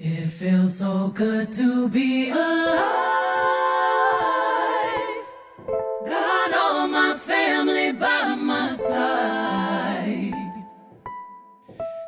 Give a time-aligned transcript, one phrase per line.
[0.00, 2.84] It feels so good to be alive.
[6.04, 10.34] Got all my family by my side.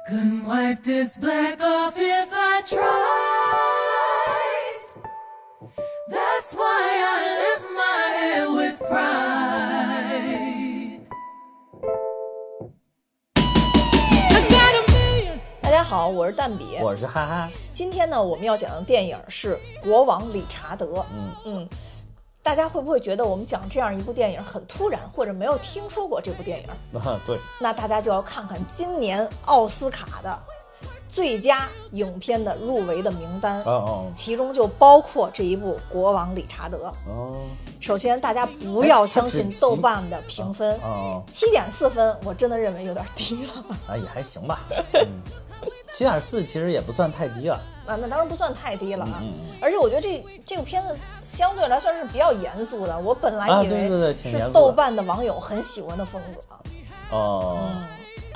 [0.08, 2.84] Couldn't wipe this black off if I tried.
[6.10, 9.88] That's why I lift my head with pride.
[14.36, 15.40] I got a million.
[15.62, 16.76] 大家好，我是蛋比。
[16.80, 20.85] 我是哈哈， 今天呢，我们要讲的电影是《国王理查德》。
[21.11, 21.69] 嗯嗯，
[22.43, 26.99] 大家会不会觉得我们讲这样一部电影很突然，或者没有听说过这部电影？
[27.01, 30.39] 啊 对，那大家就要看看今年奥斯卡的
[31.13, 36.77] 最佳影片的入围的名单，哦哦其中就包括这一部《国王理查德》。
[37.07, 37.41] 哦
[37.79, 43.63] 首先，大家不要相信豆瓣的评分，哦七点四分，我真的认为有点低了。
[43.87, 44.61] 啊也还行吧，
[44.93, 45.05] 嗯，
[45.91, 49.19] 七点四其实也不算太低了， 啊，那当然不算太低了啊。
[49.21, 57.15] 嗯嗯而且我觉得这这个片子相对来算是比较严肃的，我本来以为是豆瓣的网友很喜欢的风格。
[57.15, 57.85] 哦，嗯，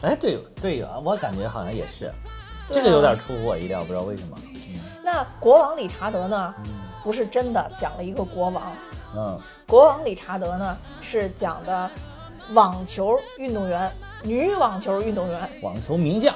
[0.03, 2.11] 哎对对啊，我感觉好像也是，
[2.72, 4.38] 这个有点出乎我意料，不知道为什么，
[5.04, 6.54] 那国王理查德呢，
[7.04, 8.64] 不是真的讲了一个国王，
[9.16, 9.40] 嗯。
[9.66, 11.92] 国王理查德呢是讲的
[12.54, 13.92] 网球运动员，
[14.23, 15.50] 女网球运动员。
[15.62, 16.34] 网球名将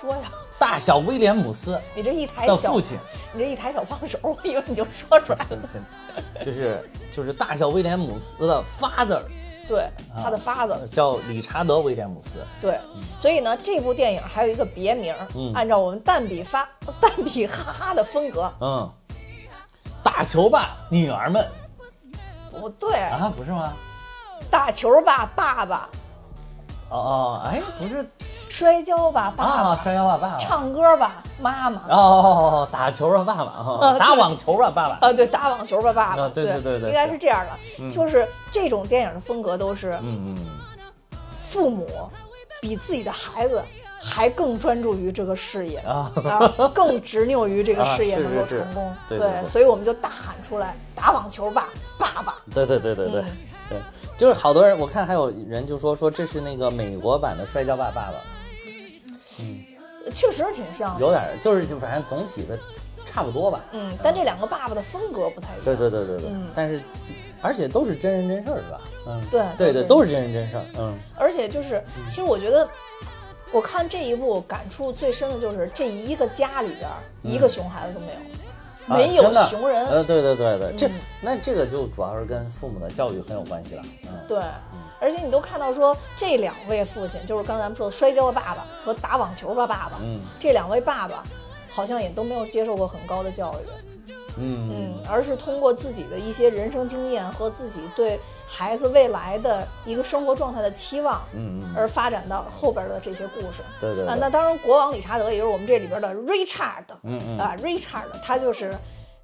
[0.00, 0.22] 说呀，
[0.56, 2.96] 大小威廉姆斯你这一抬小的父，亲，
[3.32, 5.58] 你这一抬小胖手，我以为你就说出来 了。
[6.40, 9.22] 就是就是大小威廉姆斯的 father
[9.66, 12.78] 对，他的 father，、叫理查德威廉姆斯，对，
[13.16, 15.52] 所以呢，这部电影还有一个别名，嗯。
[15.54, 16.68] 按照我们蛋比发
[17.00, 18.90] 蛋比哈哈的风格，嗯，
[20.02, 21.46] 打球吧女儿们。
[22.50, 23.72] 不对，啊不是吗？
[24.50, 25.88] 打球吧爸爸，
[26.94, 28.08] 哦哦哎不是
[28.48, 30.36] 摔跤吧爸爸，啊摔跤吧爸爸。
[30.36, 33.98] 唱歌吧妈妈，哦，打球吧，爸爸啊，呃对。
[33.98, 34.98] 打网球吧，爸爸。
[35.08, 37.18] 啊对，打网球吧爸爸，啊对对对对应该是是。
[37.18, 40.38] 这样的，就是这种电影的风格都是嗯嗯，
[41.42, 41.88] 父母
[42.60, 43.60] 比自己的孩子
[44.00, 46.08] 还更专注于这个事业啊。
[46.24, 48.50] 啊，更执拗于这个 事业能够是。
[48.50, 49.44] 是成功，对对对。
[49.44, 52.36] 所以我们就大喊出来，打网球吧爸爸。
[52.54, 53.20] 对对对对对。
[53.20, 53.26] 嗯。
[53.70, 53.78] 对，
[54.16, 58.12] 就是好多人，我看还有人就说说这是那个美国版的《摔跤吧，爸爸》，
[59.42, 59.64] 嗯
[60.14, 62.58] 确实挺像，有点儿就是就反正总体的
[63.06, 63.64] 差不多吧。
[63.72, 65.64] 嗯，但这两个爸爸的风格不太一样。
[65.64, 66.80] 对对对对对嗯，但是
[67.40, 68.80] 而且都是真人真事儿是吧？
[69.06, 70.64] 嗯，对对对，都是真人真事儿。
[70.78, 72.68] 嗯而且就是，其实我觉得，
[73.50, 78.22] 我看这一部感触最深的就是这一个家里边儿一个熊孩子都没有，啊
[78.86, 79.86] 没有真的熊人。
[79.86, 83.82] 呃，对对对对，这嗯那这个就主要是跟父母的教育很有关系了。
[84.04, 84.38] 嗯，对，
[85.00, 91.24] 而且你都看到说这两位父亲，就是刚才咱们说的摔跤的爸爸和打网球的爸爸，嗯这两位爸爸
[91.70, 93.93] 好像也都没有接受过很高的教育。
[94.38, 103.62] 嗯嗯，而是通过自己的一些人生经验和自己对孩子未来的一个生活状态的期望，嗯嗯，而发展到后边的这些故事。
[103.62, 108.74] 啊，对对对那当然，国王理查德也就是我们这里边的 Richard，嗯嗯啊，Richard 他就是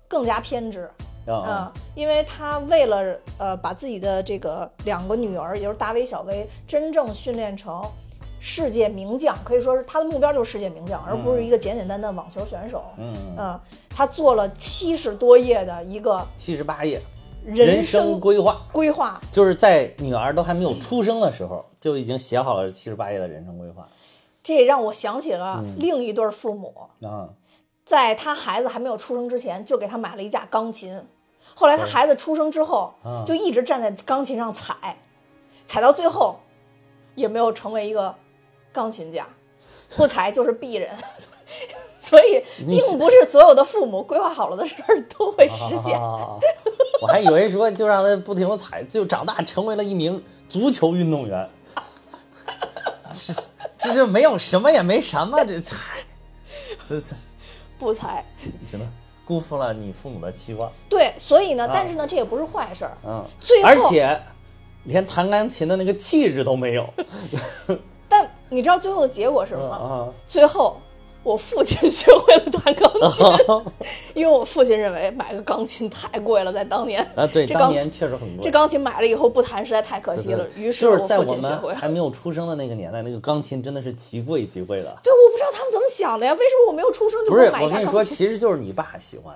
[0.09, 0.91] 更加偏执。
[1.27, 7.85] 啊啊，因为他为了呃把自己的这个两个女儿，也就是大威、小威，真正训练成
[8.41, 12.83] 世界名将，可以说是他的目标就是世界名将，而不是一个简简单单的网球选手。
[12.97, 17.01] 嗯嗯，嗯，他做了七十多页的一个七十八页
[17.45, 18.63] 人生规划。
[18.73, 23.87] 规划，就是在女儿都还没有出生的时候，就已经写好了七十八页的人生规划
[24.43, 27.29] 这也让我想起嗯了另一对父母，啊。
[27.85, 31.03] 在他孩子还没有出生之前，就给他买了一架钢琴。
[31.55, 34.97] 后来他孩子出生之后，啊就一直站在钢琴上踩，
[35.67, 36.37] 踩到最后，
[37.17, 38.15] 也没有成为一个
[38.73, 39.27] 钢琴家，
[39.97, 40.89] 不才就是鄙人。
[41.99, 46.01] 所以，并不是所有的父母规划好了的事儿都会实现。
[46.01, 46.39] 啊
[47.03, 51.49] 我还以为说就让他不停的踩，就长大成为了一名足球运动员。
[53.13, 53.35] 这
[53.79, 55.77] 这这没有什么也没什么，这这
[56.87, 57.17] 这这
[57.79, 58.25] 不踩，
[58.69, 58.91] 只能
[59.25, 60.71] 辜负了你父母的期望。
[60.89, 62.97] 对，所以呢，啊但是呢，这也不是坏事儿。
[63.05, 64.21] 嗯，最后而且
[64.85, 66.89] 连弹钢琴的那个气质都没有。
[68.51, 69.77] 但你知道最后的结果是什么吗？
[69.77, 70.81] 啊最后，
[71.23, 73.27] 我父亲学会了弹钢琴。
[73.27, 73.63] 啊
[74.15, 77.27] 因为我父亲认为买个钢琴太贵了，在当年啊！
[77.27, 78.39] 对，这钢当年确实很贵。
[78.43, 81.77] 这钢琴买了以后不弹实在太可惜了，对对于是就是在父我们亲学会了。
[81.77, 84.99] 还没有出生的那个年代，那个钢琴真的是极贵极贵的。
[85.03, 86.33] 对，我不知道他们怎么想的呀？
[86.33, 88.03] 为什么我没有出生就不是，给买一我跟你说？
[88.03, 89.35] 其实就是你爸喜欢，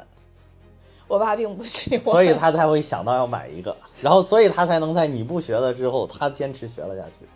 [1.06, 7.26] 我爸并不喜欢，所以他才会想到要买一个，然后所以他才能在你不学了之后，他坚持学了下去。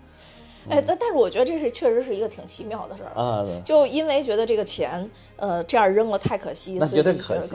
[0.70, 3.20] 哎，但但是我觉得这是确实是一个挺奇妙的事儿。
[3.20, 7.50] 啊，就因为觉得这个钱，呃，这样扔了太可惜，那所以绝对可惜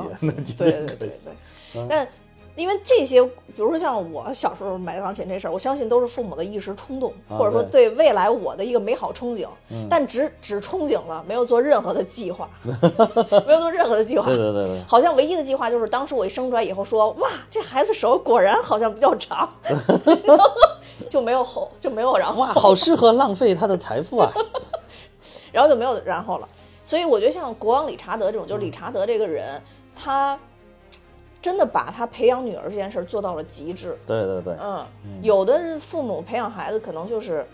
[0.58, 1.88] 对对对对。
[1.90, 2.08] 但
[2.56, 12.48] 因为这些，比如说像我小时候买钢琴这事儿，我相信都是父母的一时冲动，啊或者说对未来我的一个美好憧憬，嗯但只只憧憬了，没有做任何的计划，
[13.48, 14.26] 没有做任何的计划。
[14.30, 19.52] 对对对对，好像唯一的计划就是当时我一生出来以后说，哇，这孩子手果然好像比较长，
[21.10, 24.32] 就没有后就没有然后哇，好适合浪费他的财富啊！
[25.52, 26.50] 然后就没有然后了。
[26.84, 29.62] 所以我觉得像国王理查德这种，就是理查德这个人，
[29.96, 30.38] 他
[31.42, 33.98] 真的把他培养女儿这件事儿做到了极致。
[34.06, 34.86] 对对对，嗯，
[35.22, 37.46] 有的父母培养孩子可能就是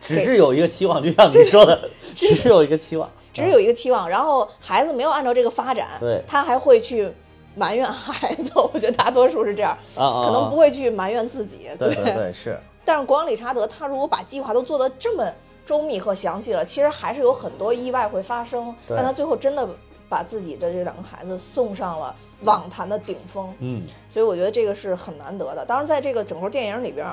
[0.00, 7.12] 只是有一个期望，就像你说的，只是有一个期望，只是有一个期望，然后孩子没有按照这个发展，对他还会去
[7.56, 8.52] 埋怨孩子。
[8.72, 10.70] 我觉得大多数是这样，可能不会。
[10.70, 11.68] 去埋怨自己。
[11.78, 15.32] 对对对，是，但是国王理查德他如果把计划都做得这么
[15.64, 18.74] 周密和详细了，其实还是有很多意外会发生。
[18.88, 19.66] 但他最后真的
[20.08, 25.64] 把自己的这两个孩子送上了网坛的顶峰，嗯，所以我觉得这个是很难得的。
[25.64, 27.06] 当然，在这个整个电影里边，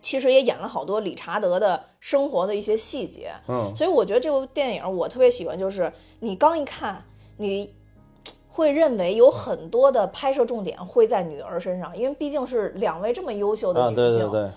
[0.00, 3.32] 其实也演了好多理查德的生活的一些细节。
[3.48, 7.02] 嗯，所以我觉得这部电影我特别喜欢，就是你刚一看，
[7.36, 7.74] 你
[8.50, 14.18] 会认为有很多的拍摄重点会在女儿身上，因为毕竟是两位这么优秀的啊，女性。
[14.18, 14.50] 对对对，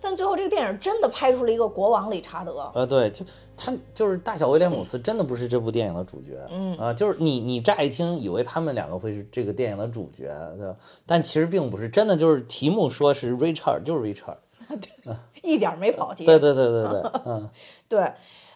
[0.00, 2.70] 但最后这个电影真的拍出了一个国王理查德。
[2.74, 3.24] 呃，对，就
[3.56, 10.28] 他就是大小威廉姆斯，真的不是这部电影的主角，嗯啊，就是你你乍一听以为他们两个会是这个电影的主角，
[10.58, 10.74] 对吧？
[11.06, 14.36] 但其实并不是，真的就是题目说是 Richard，就是 Richard，
[14.68, 16.26] 对一点没跑题。
[16.26, 17.48] 对对对对对， 嗯，
[17.88, 18.12] 对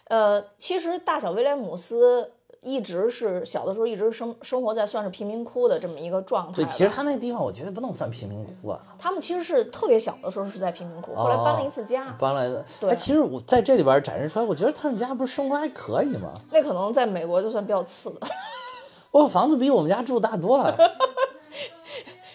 [0.09, 12.15] 呃，其实大小威廉姆斯一直是小的时候一直生生活在算是贫民窟的这么一个状态对，其实他那地方我觉得不能算贫民窟啊，他们其实是特别小的时候是在贫民窟，后来搬了一次家。
[12.19, 12.63] 搬来的。
[12.79, 16.31] 对哎，其实我在这里边展示出来，我觉得他们家不是生活还可以吗？
[16.51, 18.27] 那可能在美国就算比较次的，
[19.09, 20.77] 我房子比我们家住大多了。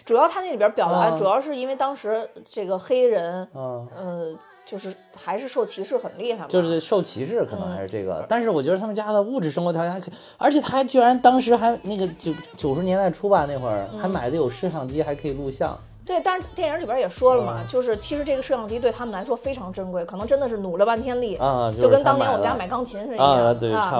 [0.04, 6.46] 主要他那里边表达，啊主要是因为当时这个黑人，嗯，呃，就是还是受歧视很厉害嘛。
[6.48, 8.26] 就是受歧视，可能还是这嗯个。
[8.28, 15.78] 但是我觉得他们家的物质生活条件还可以，而且他还居然当时还那个九九十年代初吧那会儿嗯还买的有摄像机，还可以录像。
[16.04, 23.36] 对，但是电影里边也说了嘛，嗯就是其实这个摄像机对他们来说非常珍贵，可能真的是努了半天力啊就是就跟当年我们家买钢琴是一样啊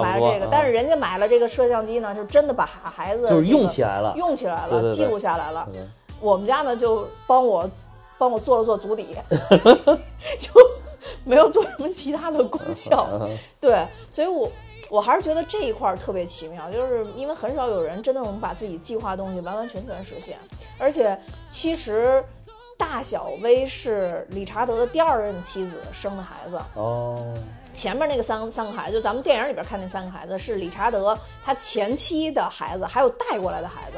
[0.01, 5.67] 买了这个，啊但是人家买了这个摄像机呢，就真的把孩孩子就是用起来了用起来了，对对对记录下来了。
[5.73, 5.81] 对
[6.21, 7.69] 我们家呢就帮我
[8.17, 9.15] 帮我做了做足底，
[10.39, 10.51] 就
[11.23, 13.07] 没有做什么其他的功效。
[13.21, 13.29] 嗯
[13.59, 14.51] 对，所以我
[14.89, 20.37] 我还是觉得这一块儿特别奇妙，就是因为很少有人真的能把自己计划东西完完全全实现，
[20.77, 21.19] 而且
[21.49, 22.23] 其实
[22.77, 27.33] 大小薇是理查德的第二任妻子生的孩子，哦，
[27.73, 33.97] 前面那个三三个孩子，就咱们电影里边看那三个孩子是理查德他前妻的孩子，还有带过来的孩子，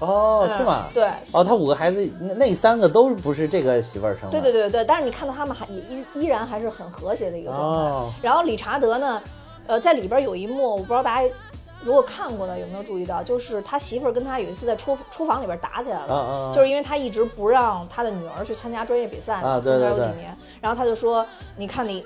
[0.00, 0.86] 哦，嗯是吗？
[0.92, 1.08] 对。
[1.32, 4.30] 哦，他五个孩子，那那三个都不是这个媳妇儿生的。
[4.30, 7.90] 对对对对，但是你看到他们还也依依然还是很和谐的一个状态。
[7.90, 9.22] 哦然后理查德呢，
[9.66, 11.34] 呃，在里边有一幕，我不知道大家
[11.82, 21.24] 如果看过的有没有注意到，就是他媳妇儿跟他有一次在厨厨房里边打起来了，就是因为他一直不让他的女儿去参加专业比赛嘛，啊对中间有几年，然后他就说，
[21.56, 22.04] 你看你。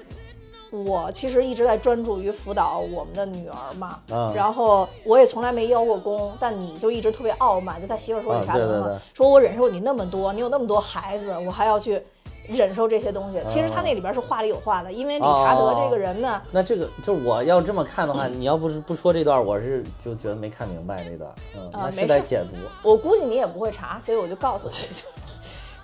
[0.71, 4.33] 我其实一直在专注于辅导我们的女儿嘛，啊。
[4.35, 12.01] 然后我也从来没邀过功，但你就一直特别傲慢，就他媳妇儿说啊理查德嘛，说我忍受你那么多，你有那么多孩子，我还要去
[12.47, 13.41] 忍受这些东西。
[13.47, 22.57] 其实他那里边是话里有话的，因为理查德这个人呢，那这个就是我要这么看的话，你要不是不说这段，我是就觉得没看明白这段，嗯，那是在解读。
[22.89, 24.73] 我估计你也不会查，所以我就告诉你，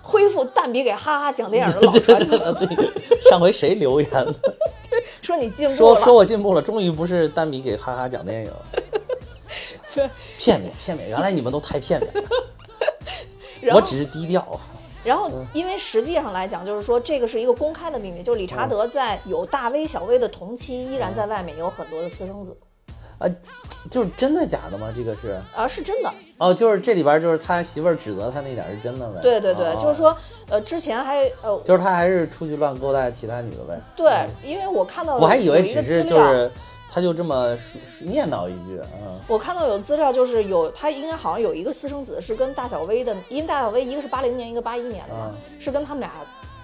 [0.07, 4.33] 恢复蛋比给哈哈讲电影的 老传统，对，上回谁留言了？
[5.21, 6.13] 说你进步说说。
[6.13, 8.51] 我进步了，终于不是蛋比给哈哈讲电影，
[9.93, 12.13] 对，片面片面，原来你们都太片面
[13.63, 14.59] 了，我只是低调。
[15.03, 22.57] 然后，因为实际上来讲，就是说这个是一个公开的秘密，就理查德在有大 V 小 V 的同期，依然在外面有很多的私生子，
[23.19, 23.27] 啊，
[23.89, 24.91] 就是真的假的吗？
[24.95, 26.13] 这个是啊，是真的。
[26.37, 29.19] 哦，就是这里边就是他媳妇儿指责他那点儿是真的呗？
[29.21, 30.15] 对对对，哦就是，说，
[30.49, 33.79] 呃，之前还呃，就是他还是出去乱勾搭其他女的呗？
[33.95, 34.11] 对，
[34.43, 36.51] 因为我看到我还以为只是就是
[36.91, 37.57] 他就这么
[38.01, 46.11] 念叨一句，嗯我看到有资料，就是有他应该好像有一个私生子是跟大小薇的，因为大小薇一个是八零年，一个八一年的嘛，是跟他们俩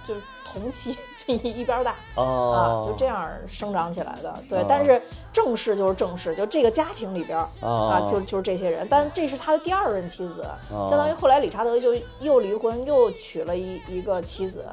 [0.04, 4.34] 就是同期，就一 一边大、哦啊，就这样生长起来的。
[4.48, 5.00] 对，哦但是
[5.32, 14.64] 正室就是正室，就这个家庭里边啊，就就是这些人，但这是他的第二任妻子，哦相当于后来理查德就又离婚，又娶了一一个妻子。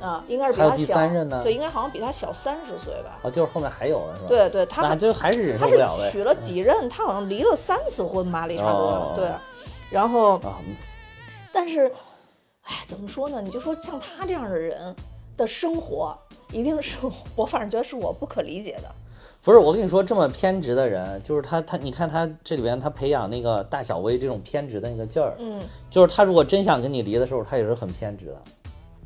[0.00, 0.92] 啊，应该是比他小。
[0.94, 3.18] 三任呢对，应该好像比他小三十岁吧。
[3.22, 6.04] 哦，就是后面还有的是吧？，对对，他那就还是忍受他不了他。
[6.04, 8.72] 是娶了几任，他好像离了三次婚吧，理查德。
[8.72, 9.30] 哦对，
[9.88, 10.58] 然后啊，
[11.54, 11.90] 但是，
[12.64, 13.40] 哎，怎么说呢？
[13.40, 14.94] 你就说像他这样的人
[15.36, 16.16] 的生活，
[16.52, 16.96] 一定是
[17.36, 18.90] 我反正觉得是我不可理解的。
[19.42, 25.60] 不是，我跟你说，这么偏执的人，就是他，他，你看他这里边，他培养那个大小薇这种偏执的那个劲儿，嗯
[25.90, 28.42] 就是他如果真想跟你离的时候，他也是很偏执的。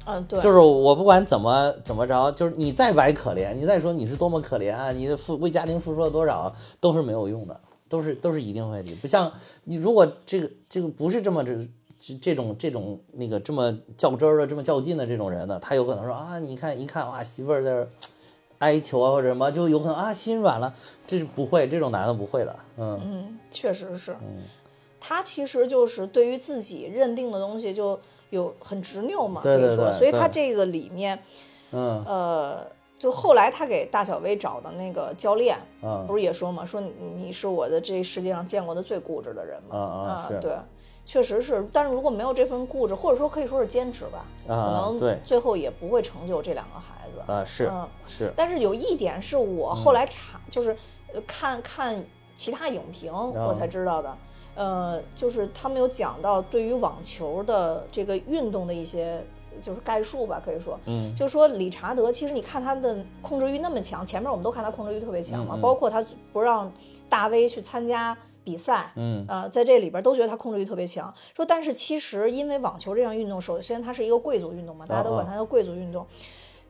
[0.06, 8.94] 嗯，对，就是我不管怎么怎么着，就是你再白可怜，你再说你是多么可怜啊，你的付为家庭付出了多少，都是没有用的，都是都是一定会离。
[8.94, 9.32] 不像
[9.64, 11.52] 你如果这个这个不是这么这
[12.00, 17.88] 这这种这种那个这么较真儿的这么较劲的这种人呢，他有可能说啊，你看一看哇，媳妇儿在这儿
[18.58, 20.72] 哀求啊或者什么，就有可能啊心软了，
[21.06, 23.00] 这是不会，这种男的不会的，嗯。
[23.04, 24.16] 嗯，确实是。
[25.00, 27.98] 他其实就是对于自己认定的东西就
[28.30, 31.18] 有很执拗嘛，对对可以说，对所以他这个里面，
[31.70, 32.04] 嗯。
[32.04, 32.66] 呃，
[32.98, 36.04] 就后来他给大小薇找的那个教练，嗯。
[36.06, 40.40] 不是也说嘛，说你你是我的这世界上见过的最固执的人嘛，啊啊是。
[40.40, 40.52] 对，
[41.08, 47.32] 确实是，但是如果没有这份固执，或者说可以说是坚持吧，可能最后也不会成就这两个孩子。
[47.32, 50.76] 啊是嗯是，但是有一点是我后来查，就是
[51.14, 52.04] 呃看看
[52.36, 54.16] 其他影评我才知道的，
[54.54, 59.24] 呃，就是他们有讲到对于网球的这个运动的一些
[59.62, 66.70] 就是概述吧，可以说，嗯就是说理查德其实你看他的控制欲那么强，前面我们都看他控制欲特别强嘛，嗯嗯包括他不让
[67.08, 68.14] 大威去参加。
[68.48, 71.12] 比赛，嗯呃，在这里边都觉得他控制欲特别强。
[71.36, 76.06] 说，但是其实因为网球这项运动，首先它是一个贵族运动嘛，大家都管它叫贵族运动。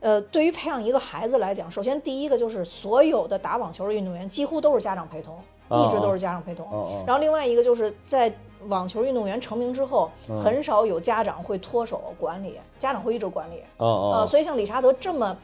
[0.00, 5.36] 呃，对于培养一个孩子来讲，首先第一个就是所有的打网球的运动员几乎都是家长陪同，
[5.68, 6.66] 哦一直都是家长陪同。
[7.06, 8.32] 然后另外一个就是在
[8.66, 13.62] 网球运动员成名之后，嗯很少有家长会脱手管理，家长会一直管理。
[13.76, 15.36] 呃，所以像理查德这么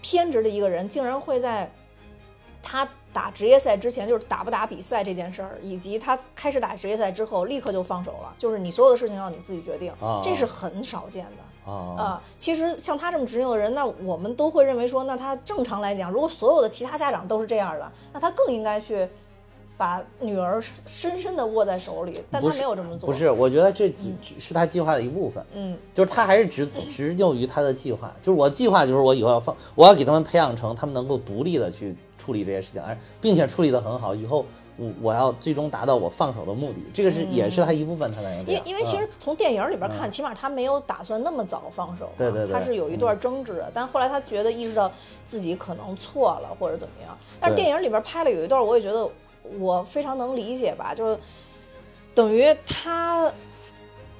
[0.00, 1.70] 偏执的一个人，竟然会在
[2.62, 11.70] 他打职业赛之前，就是打不打比赛这件事儿，以及他开始打职业赛之后，立刻就放手了，就是你所有的事情要你自己决定，哦这是很少见的。
[11.70, 19.06] 哦啊，其实像他这么执拗的人，那我们都会认为说，那他正常来讲，如果所有的其他家长都是这样的，那他更应该去
[19.80, 23.06] 把女儿深深的握在手里，但他没有这么做。
[23.06, 25.42] 不，是，我觉得这只只是他计划的一部分。
[25.54, 34.44] 嗯，就是他还是执执拗于他的计划，就是我计划就是我以后要放，我要给他们培养成他们能够独立的去处理这些事情，而并且处理的很好，以后
[34.76, 38.62] 我我要最终达到我放手的目的，这个是、也是他一部分，他才能这样。
[38.66, 44.92] 因因为其实嗯从电影里边看，起码他没有打算那么早放手嘛，对对对他是有一段争执的，但后来他觉得意识到
[45.24, 49.08] 自己可能错了或者怎么样，但是电影里边拍了有一段，我也觉得
[49.58, 51.18] 我非常能理解吧，就是
[52.14, 53.30] 等于他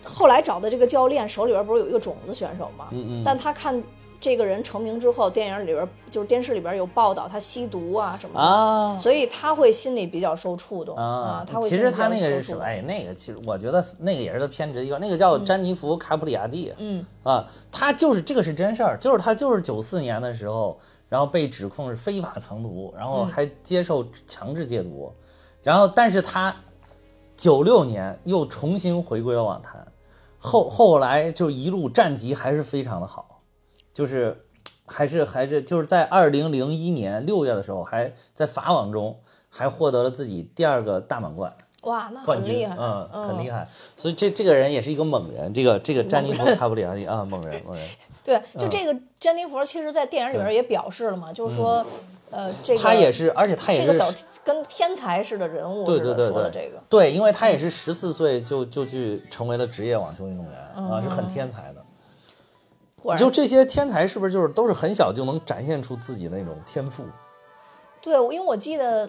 [0.02, 2.88] 后来找的这个教练手里边不是有一个种子选手吗？
[2.90, 3.82] 嗯嗯但他看
[4.18, 12.62] 这个人成名之后，电影里边就是电视里边有报道他吸毒啊什么的，啊所以他会心里比较受触动啊，他会其实他那个是什么？
[12.62, 16.70] 哎，那个其实我觉得那个也是他偏执一个，那个叫詹妮弗·卡普里亚蒂。
[16.76, 20.78] 嗯啊，他就是这个是真事儿，就是他就是九四年的时候，
[21.10, 25.12] 然后被指控是非法藏毒，然后还接受强制戒毒，
[25.62, 26.54] 然后但是他
[27.36, 29.86] 九六年又重新回归了网坛，
[30.38, 33.42] 后后来就一路战绩还是非常的好，
[33.92, 34.46] 就是
[34.86, 41.52] 还是还是就是在二零零一年六月的时候，还在法网中还获得了自己第二个大满贯。
[41.82, 43.66] 哇，那，很厉害，嗯，很厉害。
[43.96, 47.88] 所以这这个人也是一个猛人，这个这个詹妮弗·卡布里亚蒂啊，猛人，猛人。
[48.22, 51.84] 对，就这个詹妮弗，其实，在电影里边也表示了嘛，就是说，
[52.30, 54.12] 呃，这个他也是，而且他也是个小
[54.44, 61.84] 跟天才似的人物对对对对这个，对，因为他也是十四岁就就去成为了职业网球运动员啊，是很天才的。
[63.16, 67.02] 就这些天才是不是就是都是很小就能展现出自己的那种天赋？
[68.02, 69.08] 对，因为我记得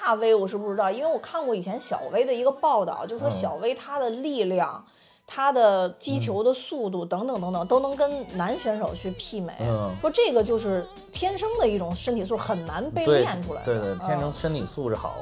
[0.00, 4.84] 大威我是不知道，因为我看过以前小威的一个报道，就说嗯小威他的力量。
[5.24, 13.64] 他的击球的速度等等等等都能跟男选手去媲美，嗯说这个就是天生的一种身体素质，很难被练出来的。
[13.64, 15.14] 对对，天生嗯身体素质好。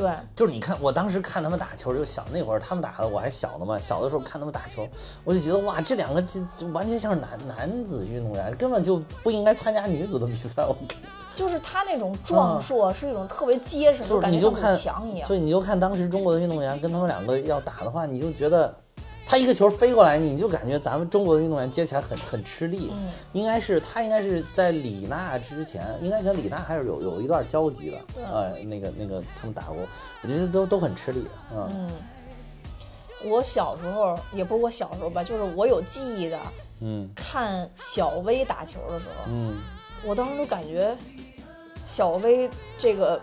[0.00, 4.88] 对，就是你看，我当时看他们打球就小，那会儿他们打的我还小呢嘛，小的时候看他们打球，
[5.24, 10.62] 我就觉得哇，这两个就就完全像是男男子运动员，根本就不应该参加女子的比赛。
[10.62, 15.28] 我感觉就是他那种壮硕是一种特别结实，嗯就是感觉像堵你就看墙一样。
[15.28, 18.74] 对，你就看当时中国的运动员跟他们两个要打的话，你就觉得
[19.30, 22.90] 他一个球飞过来，你就感觉咱们中国的运动员接起来很很吃力。
[22.92, 27.98] 嗯应该是他应该是在李娜之前，应该跟李娜还是有有一段交集的。
[28.28, 29.86] 呃，那个那个他们打过，
[30.22, 31.24] 我觉得都都很吃力。
[31.54, 31.88] 嗯
[33.22, 36.36] 我小时候也不是我小时候吧，就是我有记忆的，
[36.80, 39.60] 嗯看小威打球的时候，嗯，
[40.04, 40.96] 我当时都感觉
[41.86, 43.20] 小威这个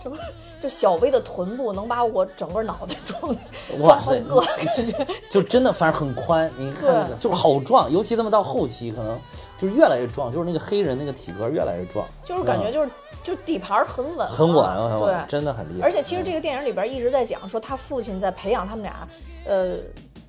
[0.00, 0.16] 什么，
[0.62, 3.34] 就小薇的臀部能把我整个脑袋装
[3.80, 9.18] 哇塞装好几个，就真的反正很宽，你看那个就是好壮，尤其他们到后期可能
[9.58, 12.88] 就是越来越壮，就是那个黑人那个体格越来越壮，就是感觉嗯就是
[13.24, 15.84] 就底盘很稳啊，很稳很稳，对，真的很厉害。
[15.84, 19.08] 而且其实这个电影里边一直在讲说他父亲在培养他们俩，
[19.44, 19.78] 呃，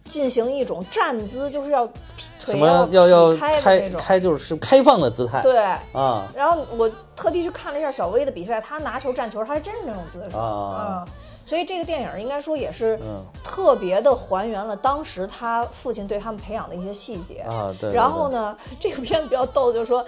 [0.04, 1.88] 进行一种站姿，就是要
[2.40, 5.58] 什么要要开的开就是开放的姿态，对。
[5.94, 11.14] 啊然后我特地去看了一下小威的比赛，他拿球站球，他还真是那种姿势啊嗯
[11.46, 17.42] 所以这个电影应该说也是嗯特别的还原了当时他父亲对他们培养的一些细节。
[17.42, 17.90] 啊对。
[17.90, 18.30] 对然后？
[18.30, 20.04] 呢，这个片子比较逗，就是说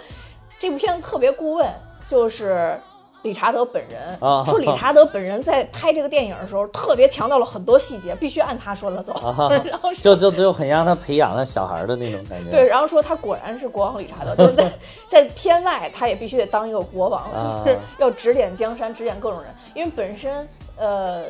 [0.57, 1.69] 这部片子特别顾问
[2.07, 2.79] 就是
[3.25, 9.13] 理查德本人，啊说理查德本人在拍这个电影的时候特别强调了很多细节，必须按他说的走。
[9.13, 12.51] 啊 然后就就就很让他培养了小孩儿的那种感觉。
[12.51, 14.72] 对，然后说他果然是国王理查德，就是在
[15.10, 19.51] 在片外他也必须得当一个国王，啊就是要指点江山，指点各种人。
[19.74, 21.25] 因为本身呃，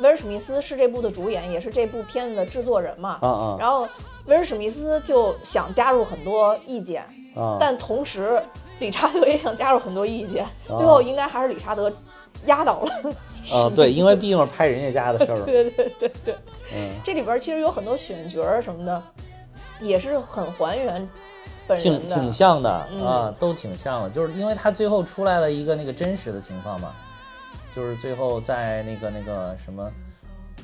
[0.00, 3.16] 威尔史密斯是这部的主演，也是这部片子的制作人嘛。
[3.22, 3.88] 啊啊然后
[4.26, 7.02] 威尔史密斯就想加入很多意见，
[7.34, 7.56] 啊！
[7.58, 8.42] 但同时
[8.78, 11.92] 理查德也想加入很多意见，啊最后应该还是理查德
[12.46, 13.14] 压倒了。
[13.52, 15.44] 啊，对，因为毕竟是拍人家家的事儿嘛。
[15.46, 16.34] 对对对对，
[16.74, 19.02] 嗯，这里边其实有很多选角什么的，
[19.80, 21.08] 也是很还原
[21.66, 22.14] 本挺人的。
[22.14, 26.92] 挺像的嗯啊，都挺像的，就是因为他最后出来了一个那个真实的情况嘛，
[27.74, 29.90] 就是最后在那个那个什么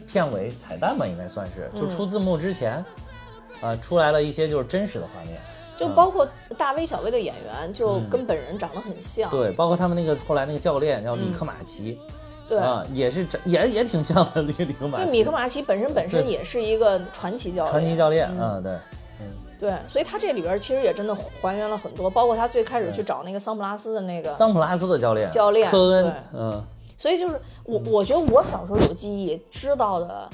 [0.06, 2.84] 片尾彩蛋吧，应该算是，就嗯出字幕之前，
[3.60, 5.40] 啊，出来了一些就是真实的画面。
[5.78, 9.30] 就包括大威、小威的演员，就跟本人长得很像。
[9.30, 11.32] 嗯对，包括他们那个后来那个教练叫里嗯。
[11.32, 11.96] 克马奇，
[12.48, 12.58] 对。
[12.58, 18.40] 啊，也是长也也挺像的 里里克马奇，米克马奇本身本身也是一个传奇教练，传奇教练，嗯。
[18.40, 18.62] 嗯，
[19.60, 26.64] 对，对，所以他这里边其实也真的还原了很多，包括他最开始去找那个桑普拉斯的那个，桑普拉斯的教练，教练科恩，嗯，
[26.96, 30.28] 所以就是我我觉得我小时候有记忆知道的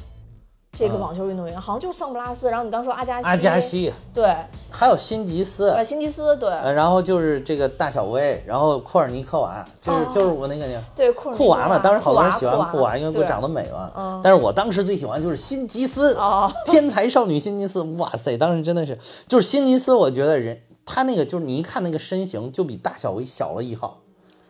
[0.75, 4.35] 这个网球运动员，好像就是桑普拉斯，然后你刚说阿加西，阿加，西，对，
[4.71, 10.07] 还有辛吉斯，呃，辛吉斯，对，呃，然后就是这个大小威，然后库尔尼科娃，就是、哦。
[10.13, 13.91] 就是我那个那个对库娃嘛，当时好多人喜欢库库娃，因为不长得美嘛。
[13.95, 14.21] 嗯。
[14.23, 16.53] 但是我当时最喜欢就是辛吉斯，哦。
[16.67, 18.99] 天才少女辛吉斯，哇塞，当时真的是，
[19.29, 24.01] 就是辛吉斯，我觉得人他那个就是你一看那个身形就比大小威小了一号，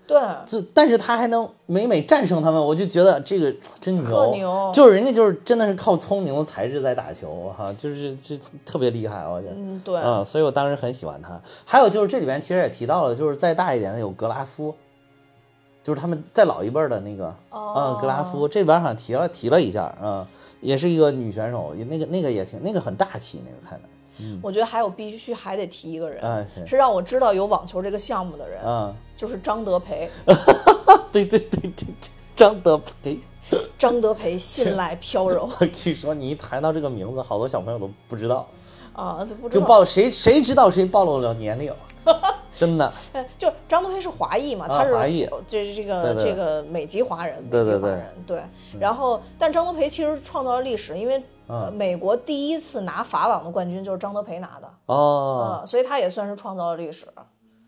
[0.07, 9.55] 对，就但是他还能每每战胜他们，我就觉得这个 真牛，特牛就是人家就是真的是靠聪明的才智在打球哈，就是这特别厉害，我觉得。
[9.57, 11.41] 嗯，对，嗯，所以我当时很喜欢他。
[11.65, 14.75] 还有就是这里边其实也提到了，就是再大一点的有格拉夫，
[15.83, 20.27] 就是他们再老一辈儿的那个，哦嗯，格拉夫这边好像提了提了一下，嗯，
[20.61, 23.89] 也是一个女选手，那个那个也挺那个很大气，那个看着，
[24.43, 30.09] 我觉得还有必须还得提一个人，嗯是是让我知道有网球这个项目的人，嗯，就是张德培。
[31.13, 31.87] 对对对对对，
[32.35, 33.19] 张德培。
[33.77, 38.49] 张德培信赖飘柔 我跟你说，你一谈到这个名字，好多小朋友都不知道，
[38.95, 39.67] 啊，都不知道就道。
[39.67, 41.71] 暴谁谁知道谁暴露了年龄，
[42.57, 42.91] 真的。
[43.13, 48.43] 哎，就张德培是华裔嘛，啊他是华裔这是这个这个美籍华人，美籍华人对。
[48.81, 57.07] 然后，但张德培其实创造了历史，因为呃嗯美国第一次拿法网的冠军就是张德培拿的，哦嗯，所以他也算是创造了历史。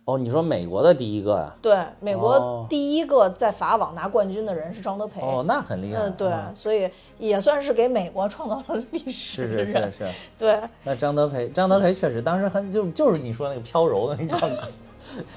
[0.06, 1.52] 哦，你说美国的第一个呀？
[1.60, 5.20] 对，美哦国第一个在法网拿冠军的人是张德培。
[5.20, 6.00] 哦，那很厉害。
[6.00, 9.66] 嗯，对，嗯所以也算是给美国创造了历史是。
[9.66, 10.08] 是是是。
[10.38, 14.48] 对，那张德培，张德培确实当时很就就是你说那个飘柔的那个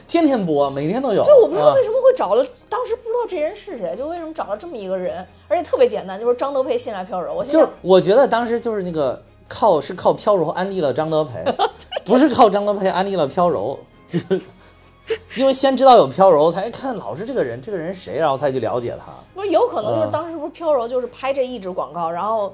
[0.07, 1.23] 天天播，每天都有。
[1.23, 7.33] 对我不知道为啊什么会找了，当时不知道这人是谁，就为什么找了这么一个人，而且特别简单，就是张德培信赖飘柔。
[7.33, 11.43] 我心就是，我觉得当时就是那个靠是靠飘柔安利了张德培，
[12.05, 14.19] 不是靠张德培安利了飘柔，就
[15.35, 19.11] 因为先知道有飘柔，才看老师这个人，这个人谁，然后才去了解他。
[19.33, 22.53] 不是有可能就是嗯当时不是飘柔就是拍这一支广告，然后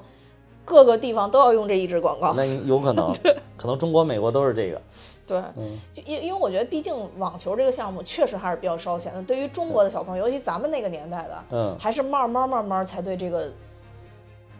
[0.64, 2.32] 各个地方都要用这一支广告。
[2.34, 3.12] 那有可能，
[3.58, 4.80] 可能中国、美国都是这个。
[5.26, 13.52] 对，嗯就因因为我觉得毕竟网球这个项目确实还是比较烧钱的，对于中国的小朋友，尤其咱们那个年代的，嗯，还是慢慢慢慢才对这个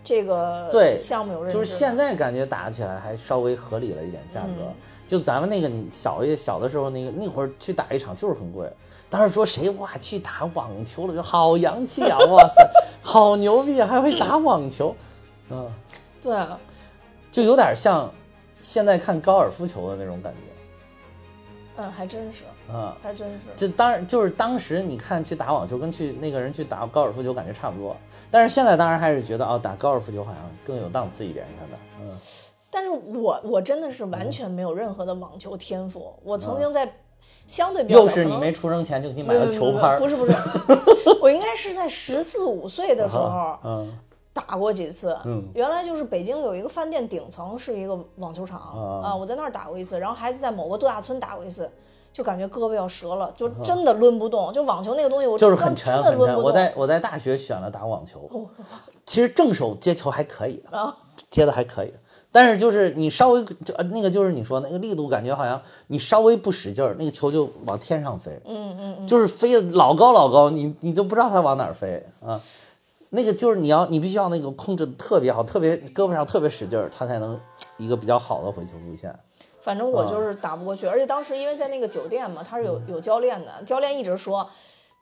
[0.02, 1.57] 这个对项目有认识。
[1.57, 4.64] 就是现在感觉打起来还稍微合理了一点价格。
[4.64, 4.74] 嗯
[5.07, 8.68] 就咱们那个你小一小的时候，那个那会儿去打一场就是很贵。
[9.09, 12.18] 当时说谁哇去打网球了，就好洋气啊！
[12.18, 12.68] 哇塞，
[13.02, 14.92] 好牛逼啊，还会打网球，
[15.48, 15.70] 嗯，
[16.20, 16.59] 对，啊
[17.31, 18.12] 就有点像
[18.61, 20.38] 现在看高尔夫球的那种感觉
[21.76, 22.92] 嗯，还真是，嗯。
[23.02, 23.38] 还真是。
[23.56, 27.96] 这当然就是当时你看去打网球跟去那个人去打高尔夫球感觉差不多，
[28.30, 32.18] 但是现在当然还是觉得哦打高尔夫球好像更有档次一点，你看的，嗯，
[32.70, 36.14] 但是我我真的是完全没有任何的网球天赋。
[36.22, 36.90] 我曾经在
[37.46, 40.32] 相对比较又是你没出生前就给你买了球拍，不是不是，
[41.22, 43.92] 我应该是在十四五岁的时候嗯
[44.37, 45.16] 打过几次。
[45.25, 51.70] 嗯原来就是北京有一个饭店顶层是一个网球场啊啊，我在那儿打过一次，然后还在某个度假村打过一次。
[52.12, 54.51] 就感觉胳膊要折了，就啊真的抡不动。
[54.51, 56.35] 就网球那个东西，我就是很沉很沉。
[56.35, 58.27] 我在我在大学选了打网球，
[59.05, 60.62] 其实正手接球还可以
[61.29, 61.92] 接的还可以，
[62.33, 72.40] 但是就是你稍微就呃那个就是你说那个力度，感觉好像你稍微不使劲儿，那个球就往天上飞，嗯嗯嗯，就是飞得老高老高，你你就不知道它往哪儿飞啊。
[73.10, 77.38] 那个就是你要你必须要那个控制得特别好，特别胳膊上特别使劲儿，它才能
[77.76, 79.14] 一个比较好的回球路线。
[79.60, 84.48] 反正我就是打不过去，而且当时因为在那个酒店嘛，他是有有教练的，教练一直说，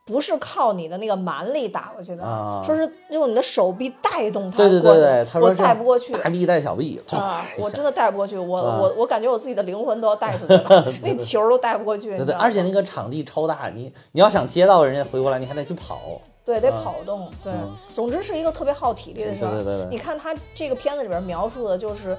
[0.05, 6.13] 不是靠你的那个蛮力打过去的，啊说是用你的手臂带动它对对过去对对，他说我带不过去。
[6.13, 12.11] 大臂带小臂啊，我真的的带不过去，我、啊我我感觉我自己的灵魂都要带出去了， 那球都带不过去。
[12.11, 16.21] 你对对，而且那个场地超大，你你要想接到人家回过来，你还得去跑。
[16.45, 19.51] 对得啊跑动，对嗯，总之是一个特别耗体力的事儿。
[19.51, 22.13] 对对对对你看他这个片子里边描述的就是。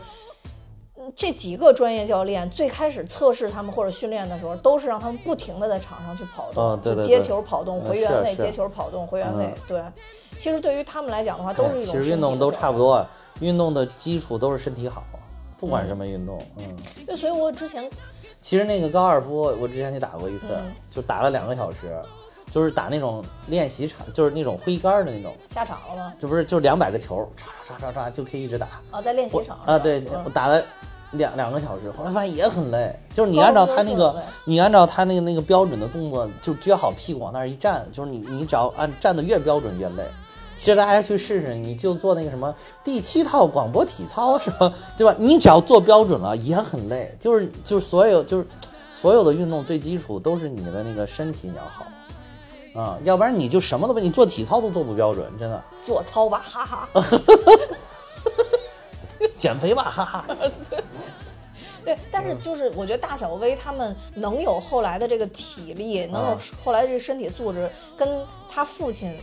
[0.99, 9.55] 嗯这几个专业教练最开始测试他们或者训练的时候，都是让他们不停的在场上去跑动，就接哦对对对球跑动、嗯回原位，接球跑动、回原位嗯。
[9.69, 9.83] 对，
[10.37, 12.51] 其实对于他们来讲的话，都是一种其实运动都。
[12.51, 13.07] 差不多，
[13.39, 15.05] 运动的基础都是身体好，
[15.59, 16.41] 不管什么运动。
[16.59, 16.65] 嗯，
[17.07, 17.89] 对，所以我之前
[18.41, 22.03] 其实那个高尔夫，我之前去打过一次，嗯就打了两个小时，
[22.57, 26.15] 就是打那种练习场，就是那种挥杆儿的那种，下场了吗？
[26.19, 27.29] 就不是就两百个球，
[27.69, 28.67] 唰唰唰唰就可以一直打。
[28.91, 30.63] 啊，在练习场啊，对，我打了
[31.11, 40.03] 两两个小时，后来发现也很累，就是你按照他那个你按照他那个那个标准的动作，就撅好屁股往那儿一站，就是你你只要按站的越标准越累。
[40.57, 44.73] 其实大家去试试，你就做那个什么第七套广播体操是吧？
[44.97, 45.15] 对吧？
[45.19, 48.47] 你只要做标准了也很累，就是就是所有就是
[48.91, 51.85] 所有的运动最基础都是你的那个身体你要好
[52.77, 55.63] 啊，要不然你就什么都不，你做体操都做不标准，真的。
[55.83, 56.89] 做操吧，哈哈。
[59.39, 60.25] 减肥吧，哈哈。
[61.85, 69.17] 对，但嗯是就是我觉得大小威他们能有后来的这个体力，能有啊后来的这个身体素质，跟他父亲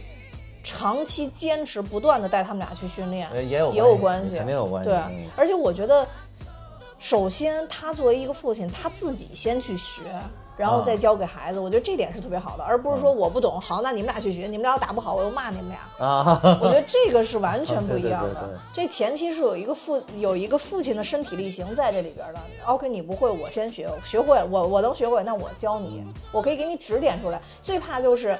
[0.63, 6.07] 长期坚持不断的带他们俩去训练呃也有也有关关系，肯定有关系对嗯，而且我觉得，
[6.99, 10.01] 首先他作为一个父亲，他自己先去学。
[10.55, 16.07] 然后再啊教给孩子，我觉得这点是特别好的，而不是说我不懂，好，那你们俩去学，你们俩要打不好，我就骂你们俩。
[16.07, 18.29] 啊，我觉得这个是完全 不一样的。
[18.29, 22.39] 对对对对这前期是有一个父有一个父亲的身体力行在这里边的。
[22.65, 27.41] OK，你不会，我先学，学会了，我我能学会，那我教你，嗯我可以给你指点出来。
[27.61, 28.37] 最怕就是。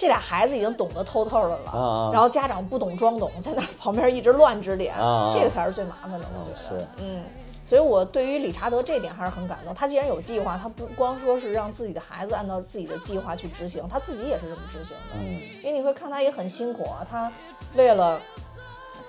[0.00, 4.94] 这俩孩子已经懂得透透的了，然后家长不懂装懂，在那旁边一直乱指点，
[5.32, 6.78] 这个才是最麻烦的，我觉得。
[6.78, 7.24] 是嗯，
[7.68, 9.74] 所以我对于理查德这点还是很感动。
[9.74, 15.16] 他既然有计划，他不光说是让自己的孩子按照自己的计划去执行，他自己也是这么执行的。
[15.20, 17.30] 嗯因为你会看他也很辛苦啊，他
[17.74, 18.18] 为了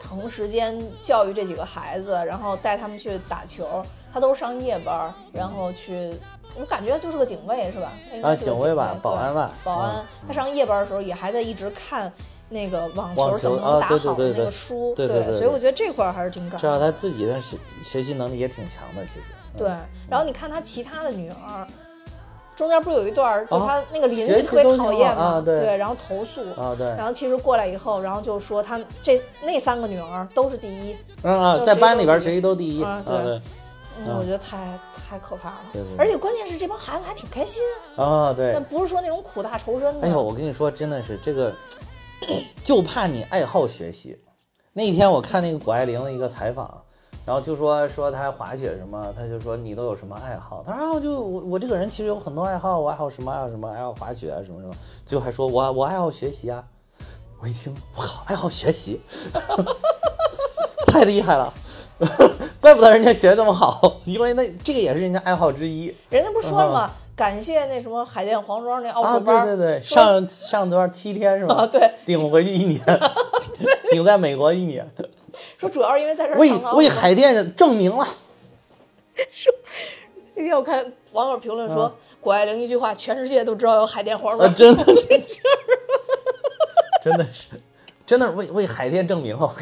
[0.02, 6.13] 腾时间教育这几个孩子，然后带他们去打球，他都是上夜班，然后去。
[6.60, 7.93] 我感觉就是个警卫是吧？
[8.24, 10.06] 啊，警卫吧，保安吧，保安嗯。
[10.28, 12.12] 他上夜班的时候也还在一直看
[12.49, 16.79] 那个网网球球怎么打好的那个书，对对对所以我觉得这块儿还是挺感至少。
[16.79, 19.21] 他自己的学学习能力也挺强的，其实。
[19.29, 19.67] 嗯对，
[20.09, 21.67] 然后你看他其他的女儿，
[22.55, 33.41] 中间不是有一段，就啊他那个邻居特别讨厌嘛，对然后投诉，啊，对，然后其实过来以后，然后就说他这那三个女儿都是第一，嗯啊，在班里边学习都第一啊对对
[33.97, 35.62] 嗯，嗯我觉得太太可怕了。
[35.73, 37.62] 对对对而且关键是这帮孩子还挺开心，
[37.95, 38.63] 啊，对但。
[38.63, 40.07] 不是说那种苦大仇深的。
[40.07, 41.51] 哎呦，我跟你说，真的是这个，
[42.63, 44.19] 就怕你爱好学习。
[44.73, 46.82] 那天我看那个谷爱凌的一个采访，
[47.25, 50.63] 然后就说说她滑雪什么，他就说你都有什么爱好？
[50.65, 54.73] 他说啊，我就我我这个人其实有很多爱好，我爱好什么爱好什么，爱好滑雪啊什么什么，
[55.05, 56.63] 最后还说我我爱好学习啊。
[57.41, 58.99] 我一听，我靠，爱好学习，
[60.88, 61.53] 太厉害了，
[62.60, 66.91] 怪不得人家学得这么好，因为那这个也是人家爱好之一人家不说了吗？
[67.19, 69.13] 感谢那什么海淀黄庄那奥啊！
[69.15, 71.53] 数班儿，对对对，上上多少七天是吧？
[71.53, 72.82] 啊 对，顶回去一年，
[73.91, 74.89] 顶在美国一年，
[75.58, 78.08] 说主要是因为在这儿为为海淀证明了。
[79.29, 79.53] 说
[80.36, 84.55] 那天我看网友评论说，谷爱凌一句话，全世界都知道有海淀黄啊，庄。
[84.55, 85.51] 真的这事儿，
[87.03, 87.47] 真的是，
[88.05, 89.53] 真的是为为海淀证明了。